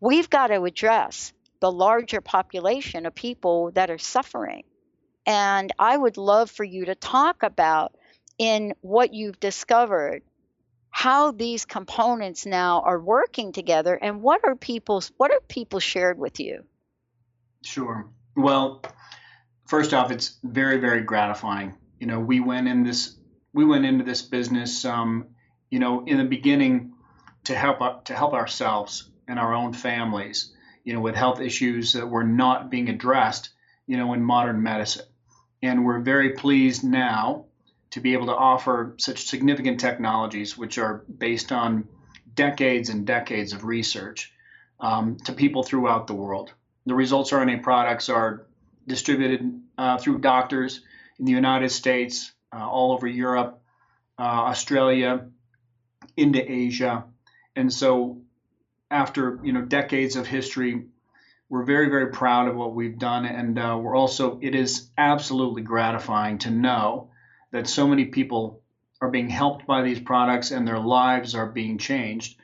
[0.00, 4.64] we've got to address the larger population of people that are suffering.
[5.26, 7.94] And I would love for you to talk about
[8.38, 10.22] in what you've discovered
[10.90, 16.18] how these components now are working together and what are people's what are people shared
[16.18, 16.64] with you
[17.62, 18.82] sure well
[19.70, 21.76] first off, it's very, very gratifying.
[22.00, 23.16] You know, we went in this,
[23.52, 25.28] we went into this business, um,
[25.70, 26.92] you know, in the beginning
[27.44, 32.08] to help to help ourselves and our own families, you know, with health issues that
[32.08, 33.50] were not being addressed,
[33.86, 35.06] you know, in modern medicine.
[35.62, 37.44] And we're very pleased now
[37.90, 41.86] to be able to offer such significant technologies, which are based on
[42.34, 44.32] decades and decades of research,
[44.80, 46.52] um, to people throughout the world.
[46.86, 48.46] The results RNA products are
[48.86, 50.80] distributed uh, through doctors
[51.18, 53.60] in the United States, uh, all over Europe,
[54.18, 55.26] uh, Australia,
[56.16, 57.04] into Asia.
[57.54, 58.22] And so,
[58.90, 60.86] after you know decades of history,
[61.48, 65.62] we're very very proud of what we've done, and uh, we're also it is absolutely
[65.62, 67.10] gratifying to know
[67.52, 68.62] that so many people
[69.00, 72.36] are being helped by these products and their lives are being changed,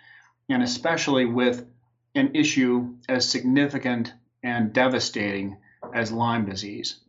[0.48, 1.66] and especially with
[2.14, 4.12] an issue as significant
[4.46, 5.56] and devastating
[5.92, 7.00] as Lyme disease.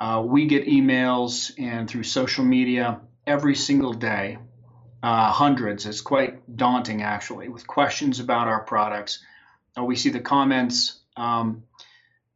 [0.00, 4.38] Uh, we get emails and through social media every single day,
[5.04, 5.86] uh, hundreds.
[5.86, 9.24] It's quite daunting actually, with questions about our products.
[9.78, 11.62] Uh, we see the comments um,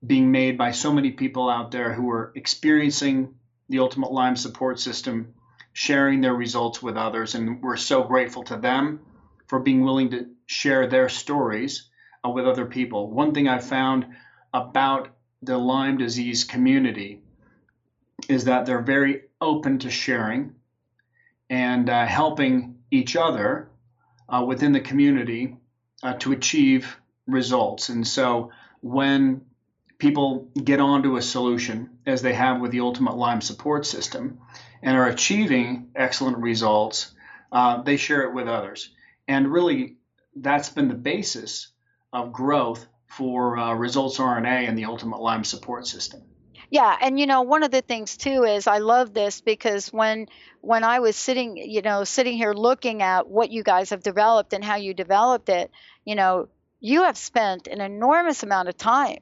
[0.06, 3.34] being made by so many people out there who are experiencing
[3.68, 5.34] the Ultimate Lyme support system,
[5.72, 9.00] sharing their results with others, and we're so grateful to them
[9.48, 11.88] for being willing to share their stories
[12.34, 13.10] with other people.
[13.10, 14.06] One thing I found
[14.52, 15.08] about
[15.42, 17.22] the Lyme disease community
[18.28, 20.54] is that they're very open to sharing
[21.50, 23.68] and uh, helping each other
[24.28, 25.56] uh, within the community
[26.02, 27.88] uh, to achieve results.
[27.88, 29.42] And so when
[29.98, 34.38] people get onto a solution, as they have with the Ultimate Lyme support system,
[34.82, 37.12] and are achieving excellent results,
[37.52, 38.90] uh, they share it with others.
[39.28, 39.96] And really,
[40.34, 41.68] that's been the basis
[42.12, 46.22] of growth for uh, results RNA and the Ultimate Lyme support system.
[46.70, 50.26] Yeah, and you know, one of the things too is I love this because when
[50.60, 54.52] when I was sitting, you know, sitting here looking at what you guys have developed
[54.52, 55.70] and how you developed it,
[56.04, 56.48] you know,
[56.80, 59.18] you have spent an enormous amount of time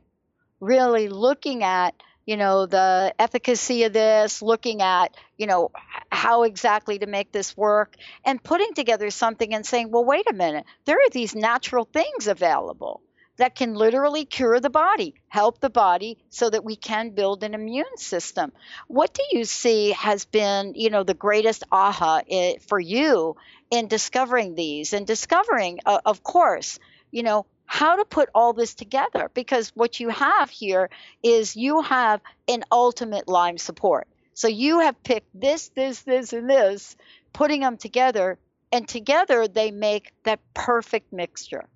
[0.60, 1.94] really looking at
[2.26, 5.70] you know the efficacy of this looking at you know
[6.10, 10.34] how exactly to make this work and putting together something and saying well wait a
[10.34, 13.02] minute there are these natural things available
[13.36, 17.54] that can literally cure the body, help the body so that we can build an
[17.54, 18.52] immune system.
[18.86, 23.36] What do you see has been, you know, the greatest aha eh, for you
[23.70, 26.78] in discovering these and discovering, uh, of course,
[27.10, 29.30] you know, how to put all this together?
[29.34, 30.90] Because what you have here
[31.22, 34.06] is you have an ultimate Lyme support.
[34.34, 36.96] So you have picked this, this, this, and this,
[37.32, 38.38] putting them together,
[38.72, 41.66] and together they make that perfect mixture.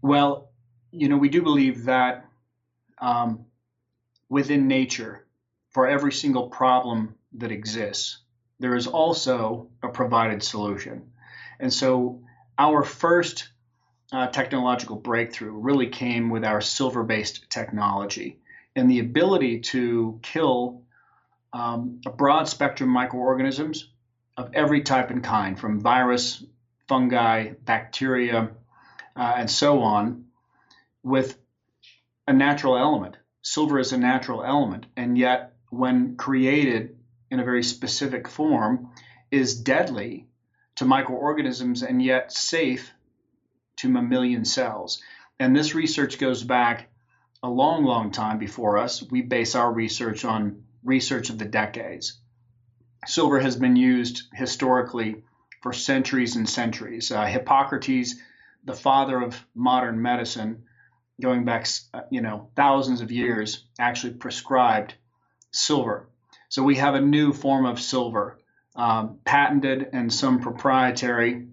[0.00, 0.50] Well,
[0.90, 2.24] you know, we do believe that
[2.98, 3.44] um,
[4.28, 5.26] within nature,
[5.70, 8.18] for every single problem that exists,
[8.58, 11.10] there is also a provided solution.
[11.60, 12.22] And so
[12.56, 13.50] our first
[14.12, 18.38] uh, technological breakthrough really came with our silver based technology
[18.74, 20.82] and the ability to kill
[21.52, 23.88] um, a broad spectrum microorganisms
[24.36, 26.44] of every type and kind, from virus,
[26.86, 28.50] fungi, bacteria,
[29.16, 30.24] uh, and so on,
[31.02, 31.36] with
[32.28, 33.16] a natural element.
[33.42, 36.96] Silver is a natural element, and yet, when created
[37.30, 38.90] in a very specific form,
[39.30, 40.26] is deadly
[40.76, 42.92] to microorganisms and yet safe
[43.78, 45.02] to mammalian cells.
[45.40, 46.88] And this research goes back
[47.42, 49.02] a long, long time before us.
[49.02, 52.18] We base our research on research of the decades.
[53.06, 55.22] Silver has been used historically
[55.62, 57.10] for centuries and centuries.
[57.10, 58.16] Uh, Hippocrates,
[58.64, 60.64] the father of modern medicine,
[61.20, 64.94] going back, uh, you know, thousands of years, actually prescribed
[65.52, 66.08] silver.
[66.48, 68.38] So we have a new form of silver,
[68.74, 71.48] um, patented and some proprietary,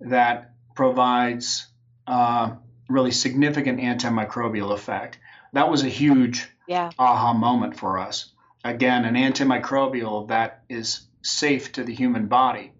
[0.00, 1.66] that provides
[2.06, 2.54] uh,
[2.88, 5.18] really significant antimicrobial effect.
[5.52, 6.90] That was a huge yeah.
[6.98, 8.32] aha moment for us.
[8.64, 12.72] Again, an antimicrobial that is safe to the human body.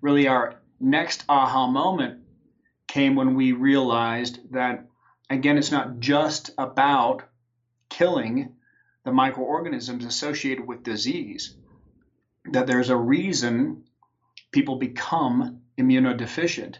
[0.00, 2.20] Really, our next aha moment
[2.86, 4.86] came when we realized that,
[5.28, 7.24] again, it's not just about
[7.88, 8.54] killing
[9.04, 11.56] the microorganisms associated with disease,
[12.52, 13.84] that there's a reason
[14.52, 16.76] people become immunodeficient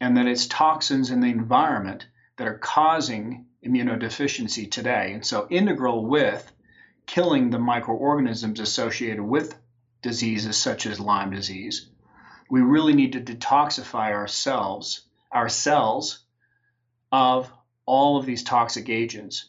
[0.00, 5.12] and that it's toxins in the environment that are causing immunodeficiency today.
[5.12, 6.50] And so, integral with
[7.06, 9.56] killing the microorganisms associated with
[10.02, 11.88] diseases such as Lyme disease,
[12.50, 16.20] we really need to detoxify ourselves, our cells,
[17.10, 17.50] of
[17.86, 19.46] all of these toxic agents.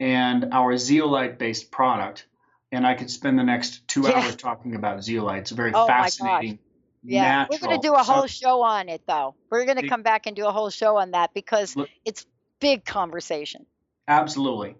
[0.00, 2.26] And our zeolite based product,
[2.72, 4.12] and I could spend the next two yeah.
[4.12, 5.42] hours talking about zeolite.
[5.42, 6.58] It's a very oh fascinating
[7.02, 7.58] yeah, natural.
[7.60, 9.34] we're going to do a whole show on it, though.
[9.50, 12.26] We're going to come back and do a whole show on that because Look, it's
[12.60, 13.66] big conversation.
[14.06, 14.76] Absolutely,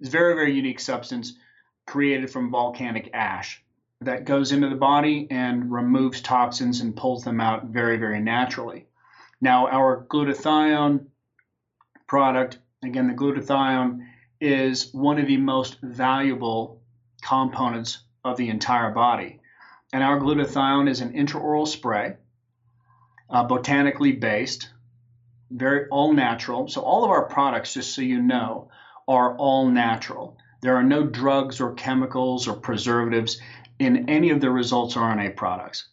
[0.00, 1.34] it's very very unique substance
[1.86, 3.62] created from volcanic ash
[4.00, 8.86] that goes into the body and removes toxins and pulls them out very very naturally.
[9.40, 11.06] Now our glutathione
[12.06, 14.06] product, again, the glutathione
[14.40, 16.80] is one of the most valuable
[17.22, 19.37] components of the entire body
[19.92, 22.16] and our glutathione is an intraoral spray,
[23.30, 24.70] uh, botanically based,
[25.50, 26.68] very all natural.
[26.68, 28.70] So all of our products, just so you know,
[29.06, 30.36] are all natural.
[30.60, 33.40] There are no drugs or chemicals or preservatives
[33.78, 35.88] in any of the results RNA products.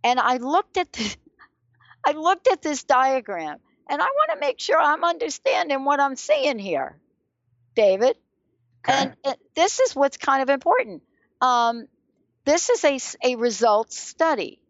[0.07, 1.17] and I looked at this,
[2.05, 6.15] I looked at this diagram and I want to make sure I'm understanding what I'm
[6.15, 6.97] seeing here,
[7.75, 8.15] David.
[8.87, 8.97] Okay.
[8.97, 11.03] And, and this is what's kind of important.
[11.41, 11.87] Um,
[12.45, 14.61] this is a, a results study.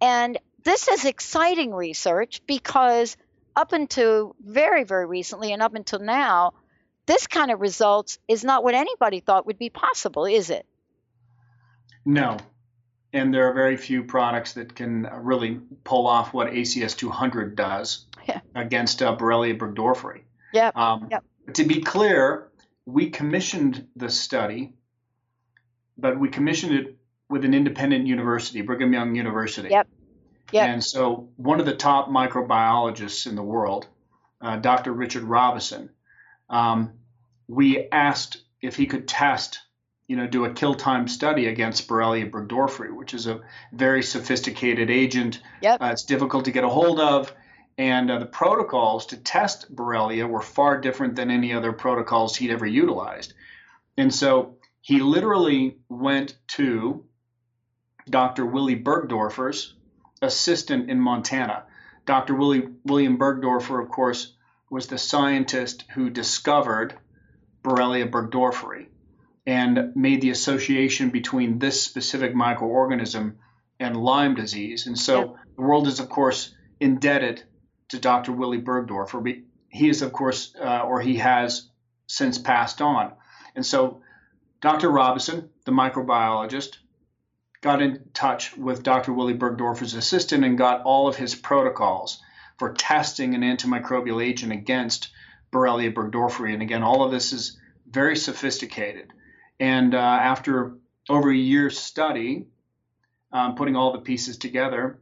[0.00, 3.16] And this is exciting research because
[3.54, 6.54] up until very, very recently and up until now,
[7.06, 10.66] this kind of results is not what anybody thought would be possible, is it?
[12.04, 12.38] No,
[13.14, 18.06] and there are very few products that can really pull off what ACS 200 does
[18.28, 18.40] yeah.
[18.56, 20.22] against uh, Borrelia burgdorferi.
[20.52, 20.72] Yeah.
[20.74, 21.24] Um, yep.
[21.54, 22.48] To be clear,
[22.84, 24.74] we commissioned the study,
[25.96, 26.96] but we commissioned it
[27.30, 29.68] with an independent university, Brigham Young University.
[29.68, 29.88] Yep.
[30.52, 30.68] Yep.
[30.68, 33.86] And so one of the top microbiologists in the world,
[34.40, 34.92] uh, Dr.
[34.92, 35.88] Richard Robison,
[36.50, 36.94] um,
[37.46, 39.60] we asked if he could test,
[40.06, 43.40] you know, do a kill time study against Borrelia burgdorferi, which is a
[43.72, 45.40] very sophisticated agent.
[45.62, 45.82] Yep.
[45.82, 47.32] Uh, it's difficult to get a hold of.
[47.78, 52.50] And uh, the protocols to test Borrelia were far different than any other protocols he'd
[52.50, 53.32] ever utilized.
[53.96, 57.04] And so he literally went to
[58.08, 58.44] Dr.
[58.44, 59.74] Willy Burgdorfer's
[60.20, 61.64] assistant in Montana.
[62.04, 62.34] Dr.
[62.34, 64.34] Willy, William Burgdorfer, of course,
[64.70, 66.94] was the scientist who discovered
[67.62, 68.88] Borrelia burgdorferi
[69.46, 73.34] and made the association between this specific microorganism
[73.78, 74.86] and Lyme disease.
[74.86, 75.36] And so Yep.
[75.56, 77.42] the world is, of course, indebted
[77.88, 78.32] to Dr.
[78.32, 79.22] Willy Burgdorfer.
[79.22, 81.68] Be- He is, of course, uh, or he has
[82.06, 83.12] since passed on.
[83.56, 84.00] And so
[84.60, 84.88] Dr.
[84.90, 86.78] Robison, the microbiologist,
[87.60, 89.12] got in touch with Dr.
[89.12, 92.22] Willy Burgdorfer's assistant and got all of his protocols
[92.58, 95.08] for testing an antimicrobial agent against
[95.52, 96.52] Borrelia burgdorferi.
[96.52, 97.58] And again, all of this is
[97.90, 99.12] very sophisticated.
[99.60, 100.74] And uh, after
[101.08, 102.46] over a year's study,
[103.32, 104.98] um, putting all the pieces together,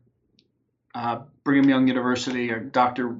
[0.94, 3.16] uh, Brigham Young University or Dr.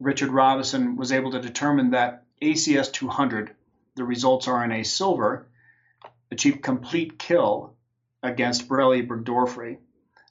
[0.00, 3.54] Richard Robison was able to determine that ACS 200,
[3.94, 5.48] the results RNA silver,
[6.30, 7.74] achieved complete kill
[8.22, 9.78] against Borrelia burgdorferi.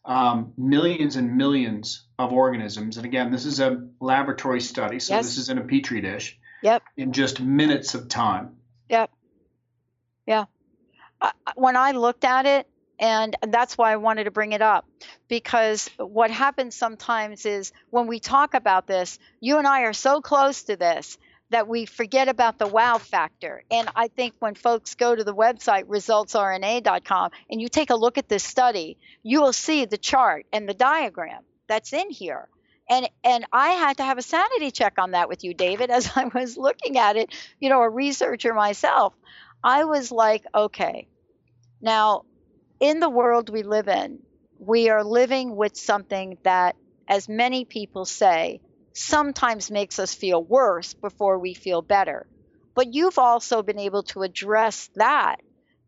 [0.03, 5.25] Um, millions and millions of organisms, and again, this is a laboratory study, so Yes.
[5.25, 6.37] this is in a petri dish.
[6.61, 6.83] Yep.
[6.95, 8.55] In just minutes of time.
[8.89, 9.09] Yep.
[10.25, 10.45] Yeah.
[11.55, 12.67] When I looked at it,
[12.99, 14.85] and that's why I wanted to bring it up,
[15.27, 20.21] because what happens sometimes is when we talk about this, you and I are so
[20.21, 21.17] close to this
[21.49, 23.63] that we forget about the wow factor.
[23.69, 28.17] And I think when folks go to the website resultsrna.com and you take a look
[28.17, 32.47] at this study, you will see the chart and the diagram that's in here.
[32.89, 36.11] And and I had to have a sanity check on that with you, David, as
[36.15, 39.13] I was looking at it, you know, a researcher myself.
[39.65, 41.07] I was like, okay,
[41.81, 42.21] now
[42.79, 44.19] in the world we live in,
[44.59, 46.75] we are living with something that,
[47.07, 48.61] as many people say,
[48.93, 52.27] sometimes makes us feel worse before we feel better.
[52.75, 55.37] But you've also been able to address that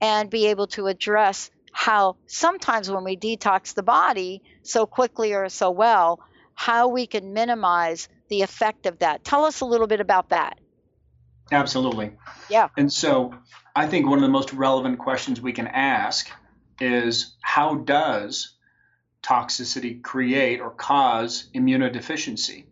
[0.02, 5.50] and be able to address how sometimes when we detox the body so quickly or
[5.50, 6.20] so well,
[6.56, 9.24] how we can minimize the effect of that.
[9.24, 10.58] Tell us a little bit about that.
[11.52, 12.12] Absolutely.
[12.50, 12.70] Yeah.
[12.76, 13.34] And so
[13.78, 16.32] I think one of the most relevant questions we can ask
[16.82, 18.56] is how does
[19.22, 22.66] toxicity create or cause immunodeficiency?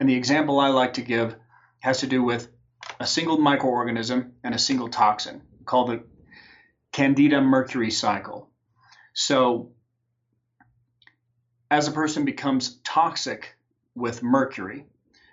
[0.00, 1.36] And the example I like to give
[1.80, 2.48] has to do with
[2.98, 6.02] a single microorganism and a single toxin called the
[6.92, 8.48] Candida mercury cycle.
[9.12, 9.72] So,
[11.70, 13.54] as a person becomes toxic
[13.94, 14.86] with mercury,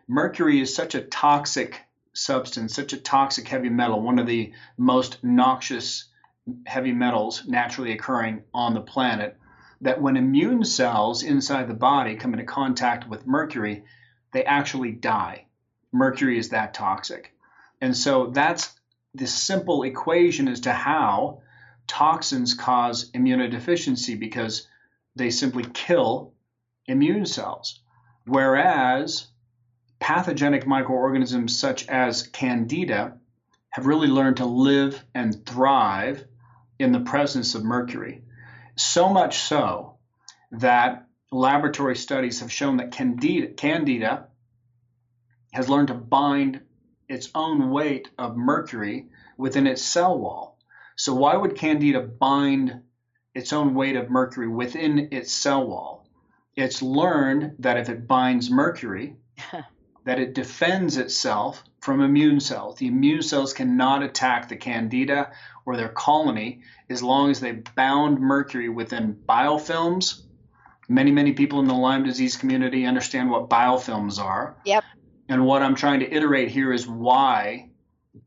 [0.09, 1.79] mercury is such a toxic
[2.15, 6.05] substance, such a toxic heavy metal, one of the most noxious
[6.65, 9.37] heavy metals naturally occurring on the planet,
[9.81, 13.83] that when immune cells inside the body come into contact with mercury,
[14.31, 15.45] they actually die.
[15.91, 17.33] Mercury is that toxic.
[17.81, 18.73] And so that's
[19.13, 21.41] the simple equation as to how
[21.87, 24.67] toxins cause immunodeficiency because
[25.15, 26.33] they simply kill
[26.87, 27.79] immune cells.
[28.25, 29.27] Whereas
[30.05, 33.17] pathogenic microorganisms such as Candida
[33.71, 36.23] have really learned to live and thrive
[36.77, 38.21] in the presence of mercury.
[38.75, 39.97] So much so
[40.51, 44.27] that laboratory studies have shown that Candida, Candida
[45.51, 46.61] has learned to bind
[47.09, 49.07] its own weight of mercury
[49.39, 50.59] within its cell wall.
[50.95, 52.83] So, why would Candida bind
[53.33, 56.07] its own weight of mercury within its cell wall?
[56.55, 59.15] It's learned that if it binds mercury,
[60.05, 62.77] that it defends itself from immune cells.
[62.77, 65.31] The immune cells cannot attack the candida
[65.65, 70.21] or their colony as long as they bound mercury within biofilms.
[70.87, 74.55] Many, many people in the Lyme disease community understand what biofilms are.
[74.65, 74.83] Yep.
[75.27, 77.69] And what I'm trying to iterate here is why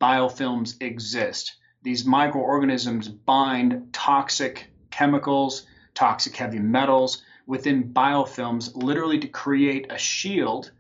[0.01, 1.55] biofilms exist.
[1.83, 5.65] These microorganisms bind toxic chemicals,
[5.95, 10.73] toxic heavy metals within biofilms, literally to create a shield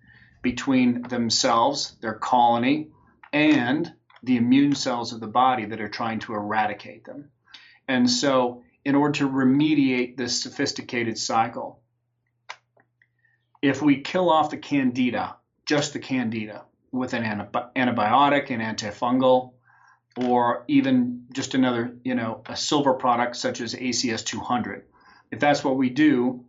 [0.42, 2.88] between themselves, their colony,
[3.32, 7.30] and the immune cells of the body that are trying to eradicate them.
[7.86, 11.80] And so, in order to remediate this sophisticated cycle,
[13.60, 15.36] if we kill off the candida,
[15.66, 19.52] just the candida, with an antibi- antibiotic, an antifungal,
[20.16, 24.84] or even just another, you know, a silver product such as ACS 200.
[25.30, 26.44] If that's what we do,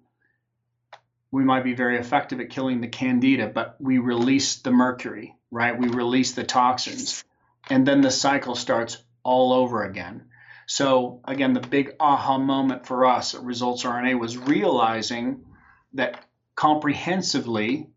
[1.32, 5.78] we might be very effective at killing the candida, but we release the mercury, right?
[5.78, 7.24] We release the toxins,
[7.70, 10.26] and then the cycle starts all over again.
[10.66, 15.46] So, again, the big aha moment for us at Results RNA was realizing
[15.94, 16.26] that
[16.56, 17.90] comprehensively,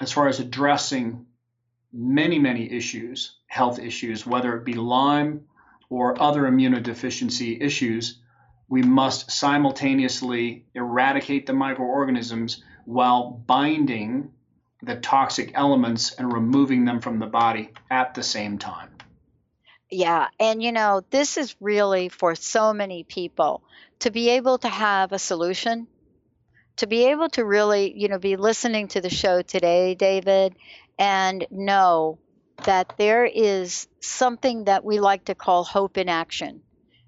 [0.00, 1.26] as far as addressing
[1.92, 5.44] many, many issues, health issues, whether it be Lyme
[5.90, 8.21] or other immunodeficiency issues,
[8.72, 14.30] we must simultaneously eradicate the microorganisms while binding
[14.82, 18.88] the toxic elements and removing them from the body at the same time.
[19.90, 23.62] Yeah, and you know, this is really for so many people
[23.98, 25.86] to be able to have a solution,
[26.76, 30.56] to be able to really, you know, be listening to the show today, David,
[30.98, 32.18] and know
[32.64, 36.62] that there is something that we like to call hope in action.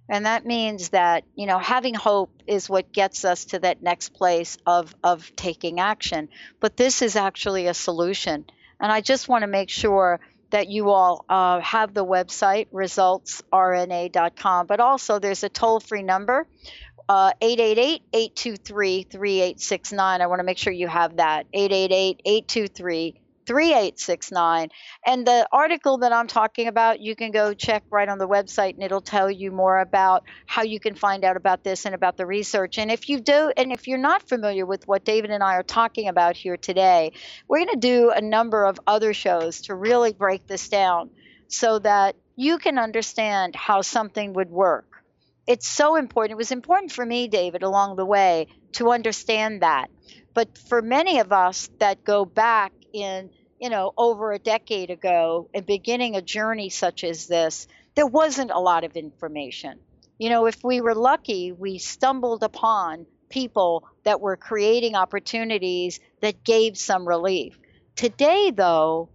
[0.08, 4.10] And that means that, you know, having hope is what gets us to that next
[4.10, 6.28] place of, of taking action.
[6.60, 8.44] But this is actually a solution.
[8.80, 14.66] And I just want to make sure that you all uh, have the website, resultsrna.com,
[14.66, 16.46] but also there's a toll free number.
[17.08, 20.20] Uh, 888-823-3869.
[20.20, 21.50] I want to make sure you have that.
[21.52, 23.14] 888-823
[23.46, 24.70] 3869.
[25.06, 28.74] And the article that I'm talking about, you can go check right on the website
[28.74, 32.16] and it'll tell you more about how you can find out about this and about
[32.16, 32.78] the research.
[32.78, 35.62] And if you do, and if you're not familiar with what David and I are
[35.62, 37.12] talking about here today,
[37.48, 41.10] we're going to do a number of other shows to really break this down
[41.48, 44.86] so that you can understand how something would work.
[45.46, 46.32] It's so important.
[46.32, 49.90] It was important for me, David, along the way to understand that.
[50.32, 53.28] But for many of us that go back in
[53.60, 58.50] you know over a decade ago and beginning a journey such as this there wasn't
[58.50, 59.78] a lot of information.
[60.18, 66.44] You know if we were lucky we stumbled upon people that were creating opportunities that
[66.44, 67.58] gave some relief.
[67.96, 69.10] Today though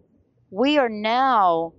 [0.52, 1.74] we are now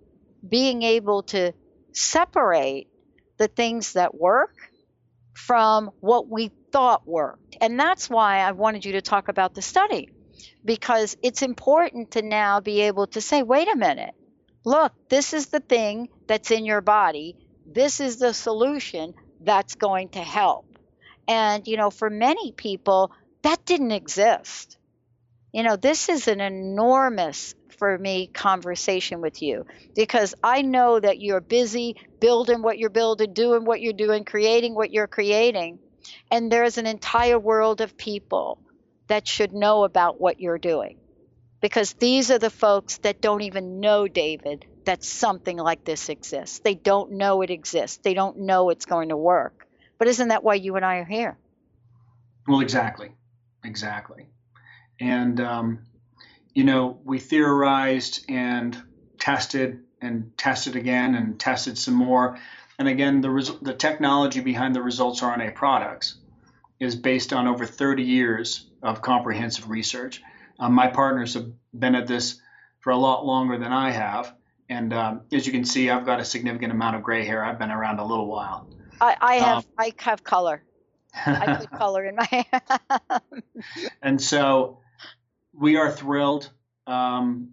[0.48, 1.52] being able to
[1.92, 2.88] separate
[3.36, 4.54] the things that work
[5.34, 7.56] from what we thought worked.
[7.60, 10.08] And that's why i wanted you to talk about the study
[10.64, 14.14] because it's important to now be able to say, wait a minute,
[14.64, 17.36] look, this is the thing that's in your body.
[17.66, 20.66] This is the solution that's going to help.
[21.28, 23.12] And, you know, for many people,
[23.42, 24.76] that didn't exist.
[25.52, 31.20] You know, this is an enormous, for me, conversation with you because I know that
[31.20, 35.78] you're busy building what you're building, doing what you're doing, creating what you're creating.
[36.30, 38.58] And there's an entire world of people
[39.10, 40.96] that should know about what you're doing.
[41.60, 46.60] Because these are the folks that don't even know, David, that something like this exists.
[46.60, 47.98] They don't know it exists.
[47.98, 49.66] They don't know it's going to work.
[49.98, 51.36] But isn't that why you and I are here?
[52.48, 53.10] Well, exactly.
[53.64, 54.28] Exactly.
[55.00, 55.86] And, um,
[56.54, 58.80] you know, we theorized and
[59.18, 62.38] tested and tested again and tested some more.
[62.78, 66.16] And again, the, res- the technology behind the results RNA products
[66.78, 70.22] is based on over 30 years of comprehensive research.
[70.58, 72.40] Um, my partners have been at this
[72.80, 74.34] for a lot longer than I have.
[74.68, 77.44] And um, as you can see, I've got a significant amount of gray hair.
[77.44, 78.68] I've been around a little while.
[79.00, 80.62] I, I have um, I have color.
[81.26, 83.20] I put color in my hair.
[84.02, 84.78] and so
[85.52, 86.50] we are thrilled
[86.86, 87.50] um,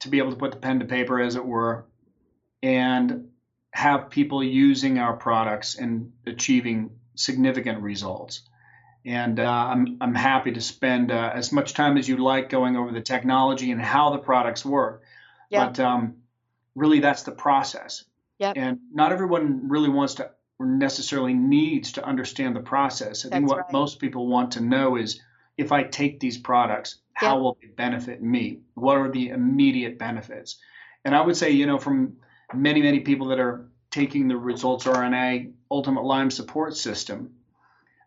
[0.00, 1.86] to be able to put the pen to paper, as it were,
[2.62, 3.28] and
[3.70, 8.42] have people using our products and achieving significant results.
[9.06, 12.76] And uh, I'm, I'm happy to spend uh, as much time as you like going
[12.76, 15.02] over the technology and how the products work.
[15.50, 15.74] Yep.
[15.74, 16.16] But um,
[16.74, 18.04] really, that's the process.
[18.38, 18.54] Yep.
[18.56, 23.24] And not everyone really wants to or necessarily needs to understand the process.
[23.24, 23.72] I that's think what right.
[23.72, 25.20] most people want to know is
[25.56, 27.42] if I take these products, how yep.
[27.42, 28.60] will they benefit me?
[28.74, 30.58] What are the immediate benefits?
[31.04, 32.16] And I would say, you know, from
[32.54, 37.34] many, many people that are taking the results RNA ultimate Lyme support system,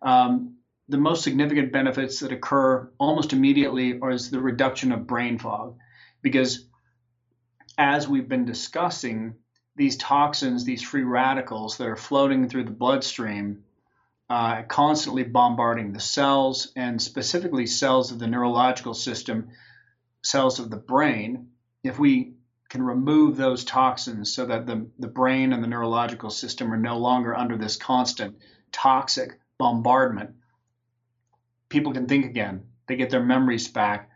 [0.02, 0.56] um,
[0.90, 5.78] the most significant benefits that occur almost immediately are is the reduction of brain fog.
[6.22, 6.66] Because
[7.78, 9.36] as we've been discussing
[9.76, 13.64] these toxins these free radicals that are floating through the bloodstream
[14.30, 19.50] uh, constantly bombarding the cells and specifically cells of the neurological system
[20.22, 21.48] cells of the brain
[21.84, 22.34] if we
[22.68, 26.98] can remove those toxins so that the, the brain and the neurological system are no
[26.98, 28.36] longer under this constant
[28.74, 30.32] toxic bombardment
[31.70, 32.66] people can think again.
[32.88, 34.10] They get their memories back.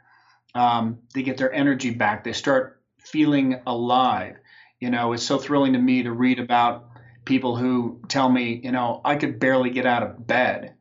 [0.55, 2.23] Um, they get their energy back.
[2.23, 4.37] They start feeling alive.
[4.79, 6.89] You know, it's so thrilling to me to read about
[7.25, 10.75] people who tell me, you know, I could barely get out of bed.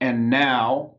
[0.00, 0.96] And now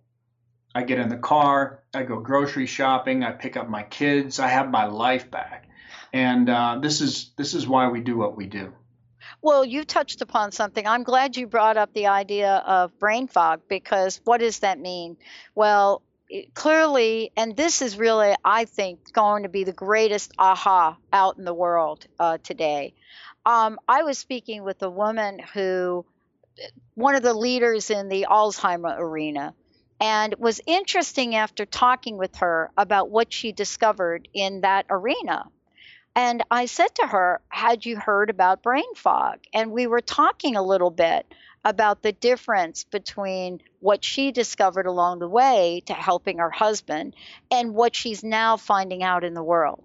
[0.75, 4.47] I get in the car, I go grocery shopping, I pick up my kids, I
[4.47, 5.69] have my life back.
[6.13, 8.73] And uh, this is this is why we do what we do.
[9.41, 10.85] Well, you touched upon something.
[10.85, 15.17] I'm glad you brought up the idea of brain fog because what does that mean?
[15.55, 16.01] Well,
[16.53, 21.45] clearly, and this is really, I think, going to be the greatest aha out in
[21.45, 22.93] the world uh, today.
[23.45, 26.05] Um, I was speaking with a woman who,
[26.95, 29.53] one of the leaders in the Alzheimer arena,
[30.01, 35.45] and it was interesting after talking with her about what she discovered in that arena.
[36.17, 39.37] And I said to her, Had you heard about brain fog?
[39.53, 41.31] And we were talking a little bit
[41.63, 47.15] about the difference between what she discovered along the way to helping her husband
[47.51, 49.83] and what she's now finding out in the world.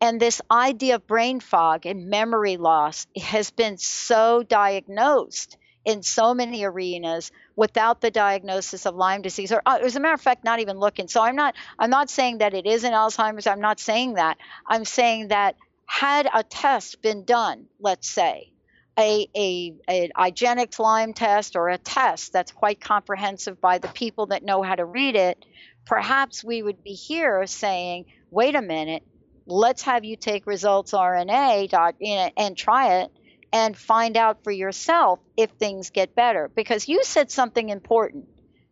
[0.00, 6.34] And this idea of brain fog and memory loss has been so diagnosed in so
[6.34, 10.44] many arenas without the diagnosis of Lyme disease, or uh, as a matter of fact,
[10.44, 11.08] not even looking.
[11.08, 13.46] So I'm not I'm not saying that it isn't Alzheimer's.
[13.46, 14.38] I'm not saying that.
[14.66, 15.56] I'm saying that
[15.86, 18.52] had a test been done, let's say,
[18.98, 24.26] a, a, a IGeneX Lyme test or a test that's quite comprehensive by the people
[24.26, 25.44] that know how to read it,
[25.86, 29.02] perhaps we would be here saying, wait a minute,
[29.46, 33.10] let's have you take results RNA dot, and try it
[33.52, 36.50] and find out for yourself if things get better.
[36.54, 38.28] Because you said something important,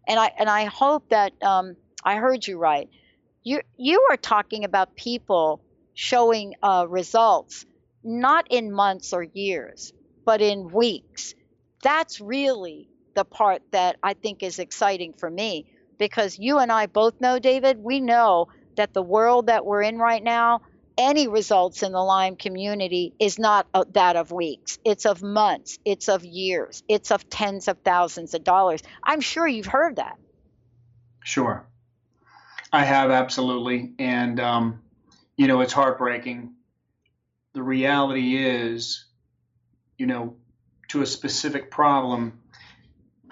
[0.07, 2.89] and I and I hope that um, I heard you right.
[3.43, 5.63] You you are talking about people
[5.95, 7.65] showing uh, results
[8.05, 9.93] not in months or years,
[10.25, 11.35] but in weeks.
[11.83, 15.67] That's really the part that I think is exciting for me
[15.99, 19.99] because you and I both know, David, we know that the world that we're in
[19.99, 20.61] right now,
[20.99, 24.79] any results in the Lyme community is not that of weeks.
[24.85, 28.83] It's of months, it's of years, it's of tens of thousands of dollars.
[29.03, 30.17] I'm sure you've heard that.
[31.25, 31.67] Sure.
[32.73, 33.95] I have absolutely.
[33.99, 34.83] And, um,
[35.37, 36.55] you know, it's heartbreaking.
[37.55, 39.07] The reality is
[39.99, 40.37] you know,
[40.89, 42.41] to a specific problem,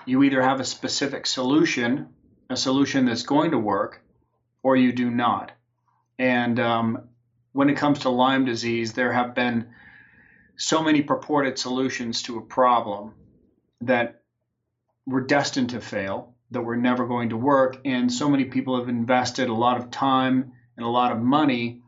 [0.06, 2.08] you either have a specific solution,
[2.50, 4.02] a solution that's going to work,
[4.62, 5.52] or you do not.
[6.18, 7.08] And um,
[7.54, 9.68] when it comes to Lyme disease, there have been
[10.56, 13.14] so many purported solutions to a problem
[13.80, 14.22] that
[15.06, 17.80] were destined to fail, that were never going to work.
[17.84, 21.80] And so many people have invested a lot of time and a lot of money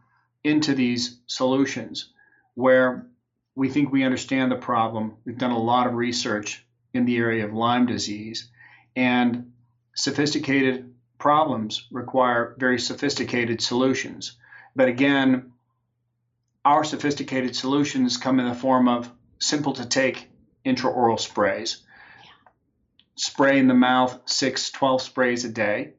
[0.44, 2.12] into these solutions
[2.54, 3.08] where
[3.56, 5.16] we think we understand the problem.
[5.24, 6.64] We've done a lot of research
[6.94, 8.48] in the area of Lyme disease,
[8.94, 9.50] and
[9.96, 14.36] sophisticated problems require very sophisticated solutions.
[14.76, 15.52] But again,
[16.66, 19.08] our sophisticated solutions come in the form of
[19.38, 20.28] simple to take
[20.64, 21.84] intraoral sprays.
[23.14, 25.92] Spray in the mouth, six, 12 sprays a day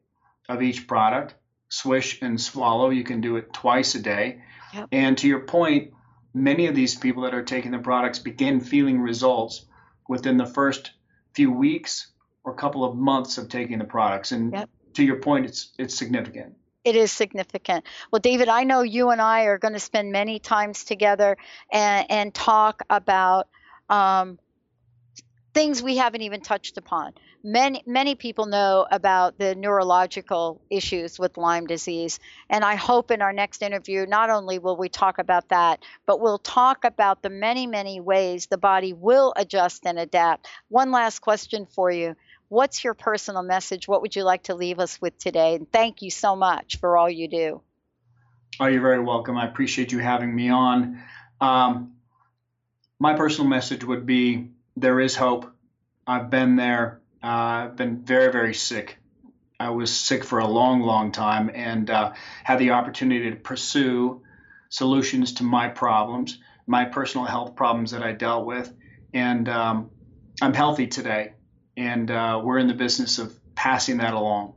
[0.46, 1.34] of each product.
[1.70, 4.42] Swish and swallow, you can do it twice a day.
[4.74, 4.88] Yep.
[4.92, 5.94] And to your point,
[6.34, 9.64] many of these people that are taking the products begin feeling results
[10.06, 10.90] within the first
[11.32, 12.12] few weeks
[12.44, 14.32] or couple of months of taking the products.
[14.32, 14.68] And yep.
[14.94, 16.56] to your point, it's it's significant.
[16.84, 17.84] It is significant.
[18.10, 21.36] Well, David, I know you and I are going to spend many times together
[21.72, 23.48] and, and talk about
[23.90, 24.38] um,
[25.54, 27.12] things we haven't even touched upon
[27.44, 32.18] many many people know about the neurological issues with Lyme disease
[32.50, 36.20] and I hope in our next interview not only will we talk about that but
[36.20, 40.46] we'll talk about the many many ways the body will adjust and adapt.
[40.68, 42.16] One last question for you.
[42.48, 43.86] What's your personal message?
[43.86, 45.54] What would you like to leave us with today?
[45.54, 47.60] And thank you so much for all you do.
[48.58, 49.36] Oh, you're very welcome.
[49.36, 51.02] I appreciate you having me on.
[51.40, 51.94] Um,
[52.98, 55.52] my personal message would be there is hope.
[56.06, 57.00] I've been there.
[57.22, 57.26] Uh,
[57.66, 58.96] I've been very, very sick.
[59.60, 62.12] I was sick for a long, long time and uh,
[62.44, 64.22] had the opportunity to pursue
[64.70, 68.72] solutions to my problems, my personal health problems that I dealt with.
[69.12, 69.90] And um,
[70.40, 71.32] I'm healthy today.
[71.78, 74.54] And uh, we're in the business of passing that along.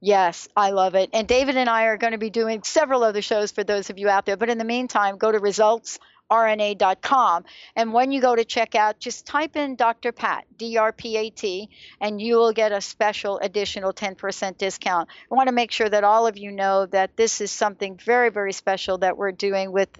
[0.00, 1.10] Yes, I love it.
[1.12, 3.98] And David and I are going to be doing several other shows for those of
[3.98, 4.36] you out there.
[4.36, 5.98] But in the meantime, go to results
[6.32, 7.44] rna.com.
[7.76, 10.12] And when you go to check out, just type in Dr.
[10.12, 11.68] Pat, D R P A T,
[12.00, 15.10] and you will get a special additional 10% discount.
[15.30, 18.30] I want to make sure that all of you know that this is something very,
[18.30, 19.90] very special that we're doing with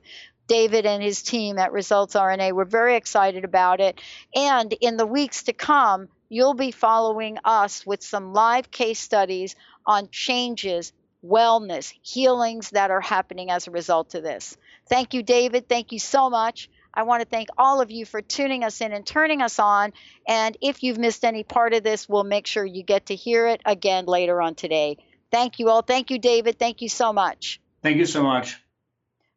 [0.53, 2.53] David and his team at Results RNA.
[2.53, 3.98] We're very excited about it.
[4.34, 9.57] And in the weeks to come, you'll be following us with some live case studies
[9.86, 10.92] on changes,
[11.24, 14.55] wellness, healings that are happening as a result of this.
[14.90, 15.70] Thank you, David.
[15.70, 16.68] Thank you so much.
[16.92, 19.94] I want to thank all of you for tuning us in and turning us on.
[20.28, 23.46] And if you've missed any part of this, we'll make sure you get to hear
[23.46, 24.98] it again later on today.
[25.30, 25.80] Thank you all.
[25.80, 26.59] Thank you, David.
[26.59, 27.59] Thank you so much.
[27.82, 28.61] Thank you so much.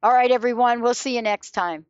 [0.06, 0.82] All right, everyone.
[0.84, 1.88] We'll see you next time.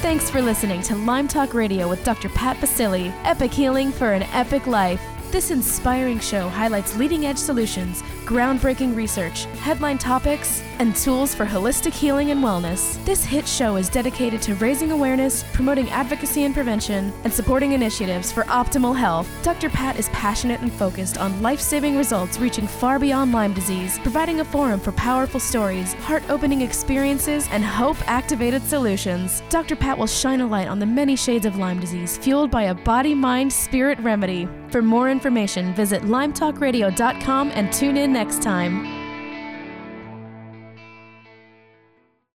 [0.00, 2.30] Thanks for listening to Lyme Talk Radio with Dr.
[2.30, 5.02] Pat Baccili, Epic Healing for an Epic Life.
[5.34, 11.92] This inspiring show highlights leading edge solutions, groundbreaking research, headline topics, and tools for holistic
[11.92, 13.04] healing and wellness.
[13.04, 18.30] This hit show is dedicated to raising awareness, promoting advocacy and prevention, and supporting initiatives
[18.30, 19.28] for optimal health.
[19.42, 19.70] Dr.
[19.70, 24.38] Pat is passionate and focused on life saving results reaching far beyond Lyme disease, providing
[24.38, 29.42] a forum for powerful stories, heart opening experiences, and hope activated solutions.
[29.48, 29.74] Dr.
[29.74, 32.74] Pat will shine a light on the many shades of Lyme disease fueled by a
[32.74, 34.48] body mind spirit remedy.
[34.74, 39.03] For more information, visit lymetalkradio.com and tune in next time.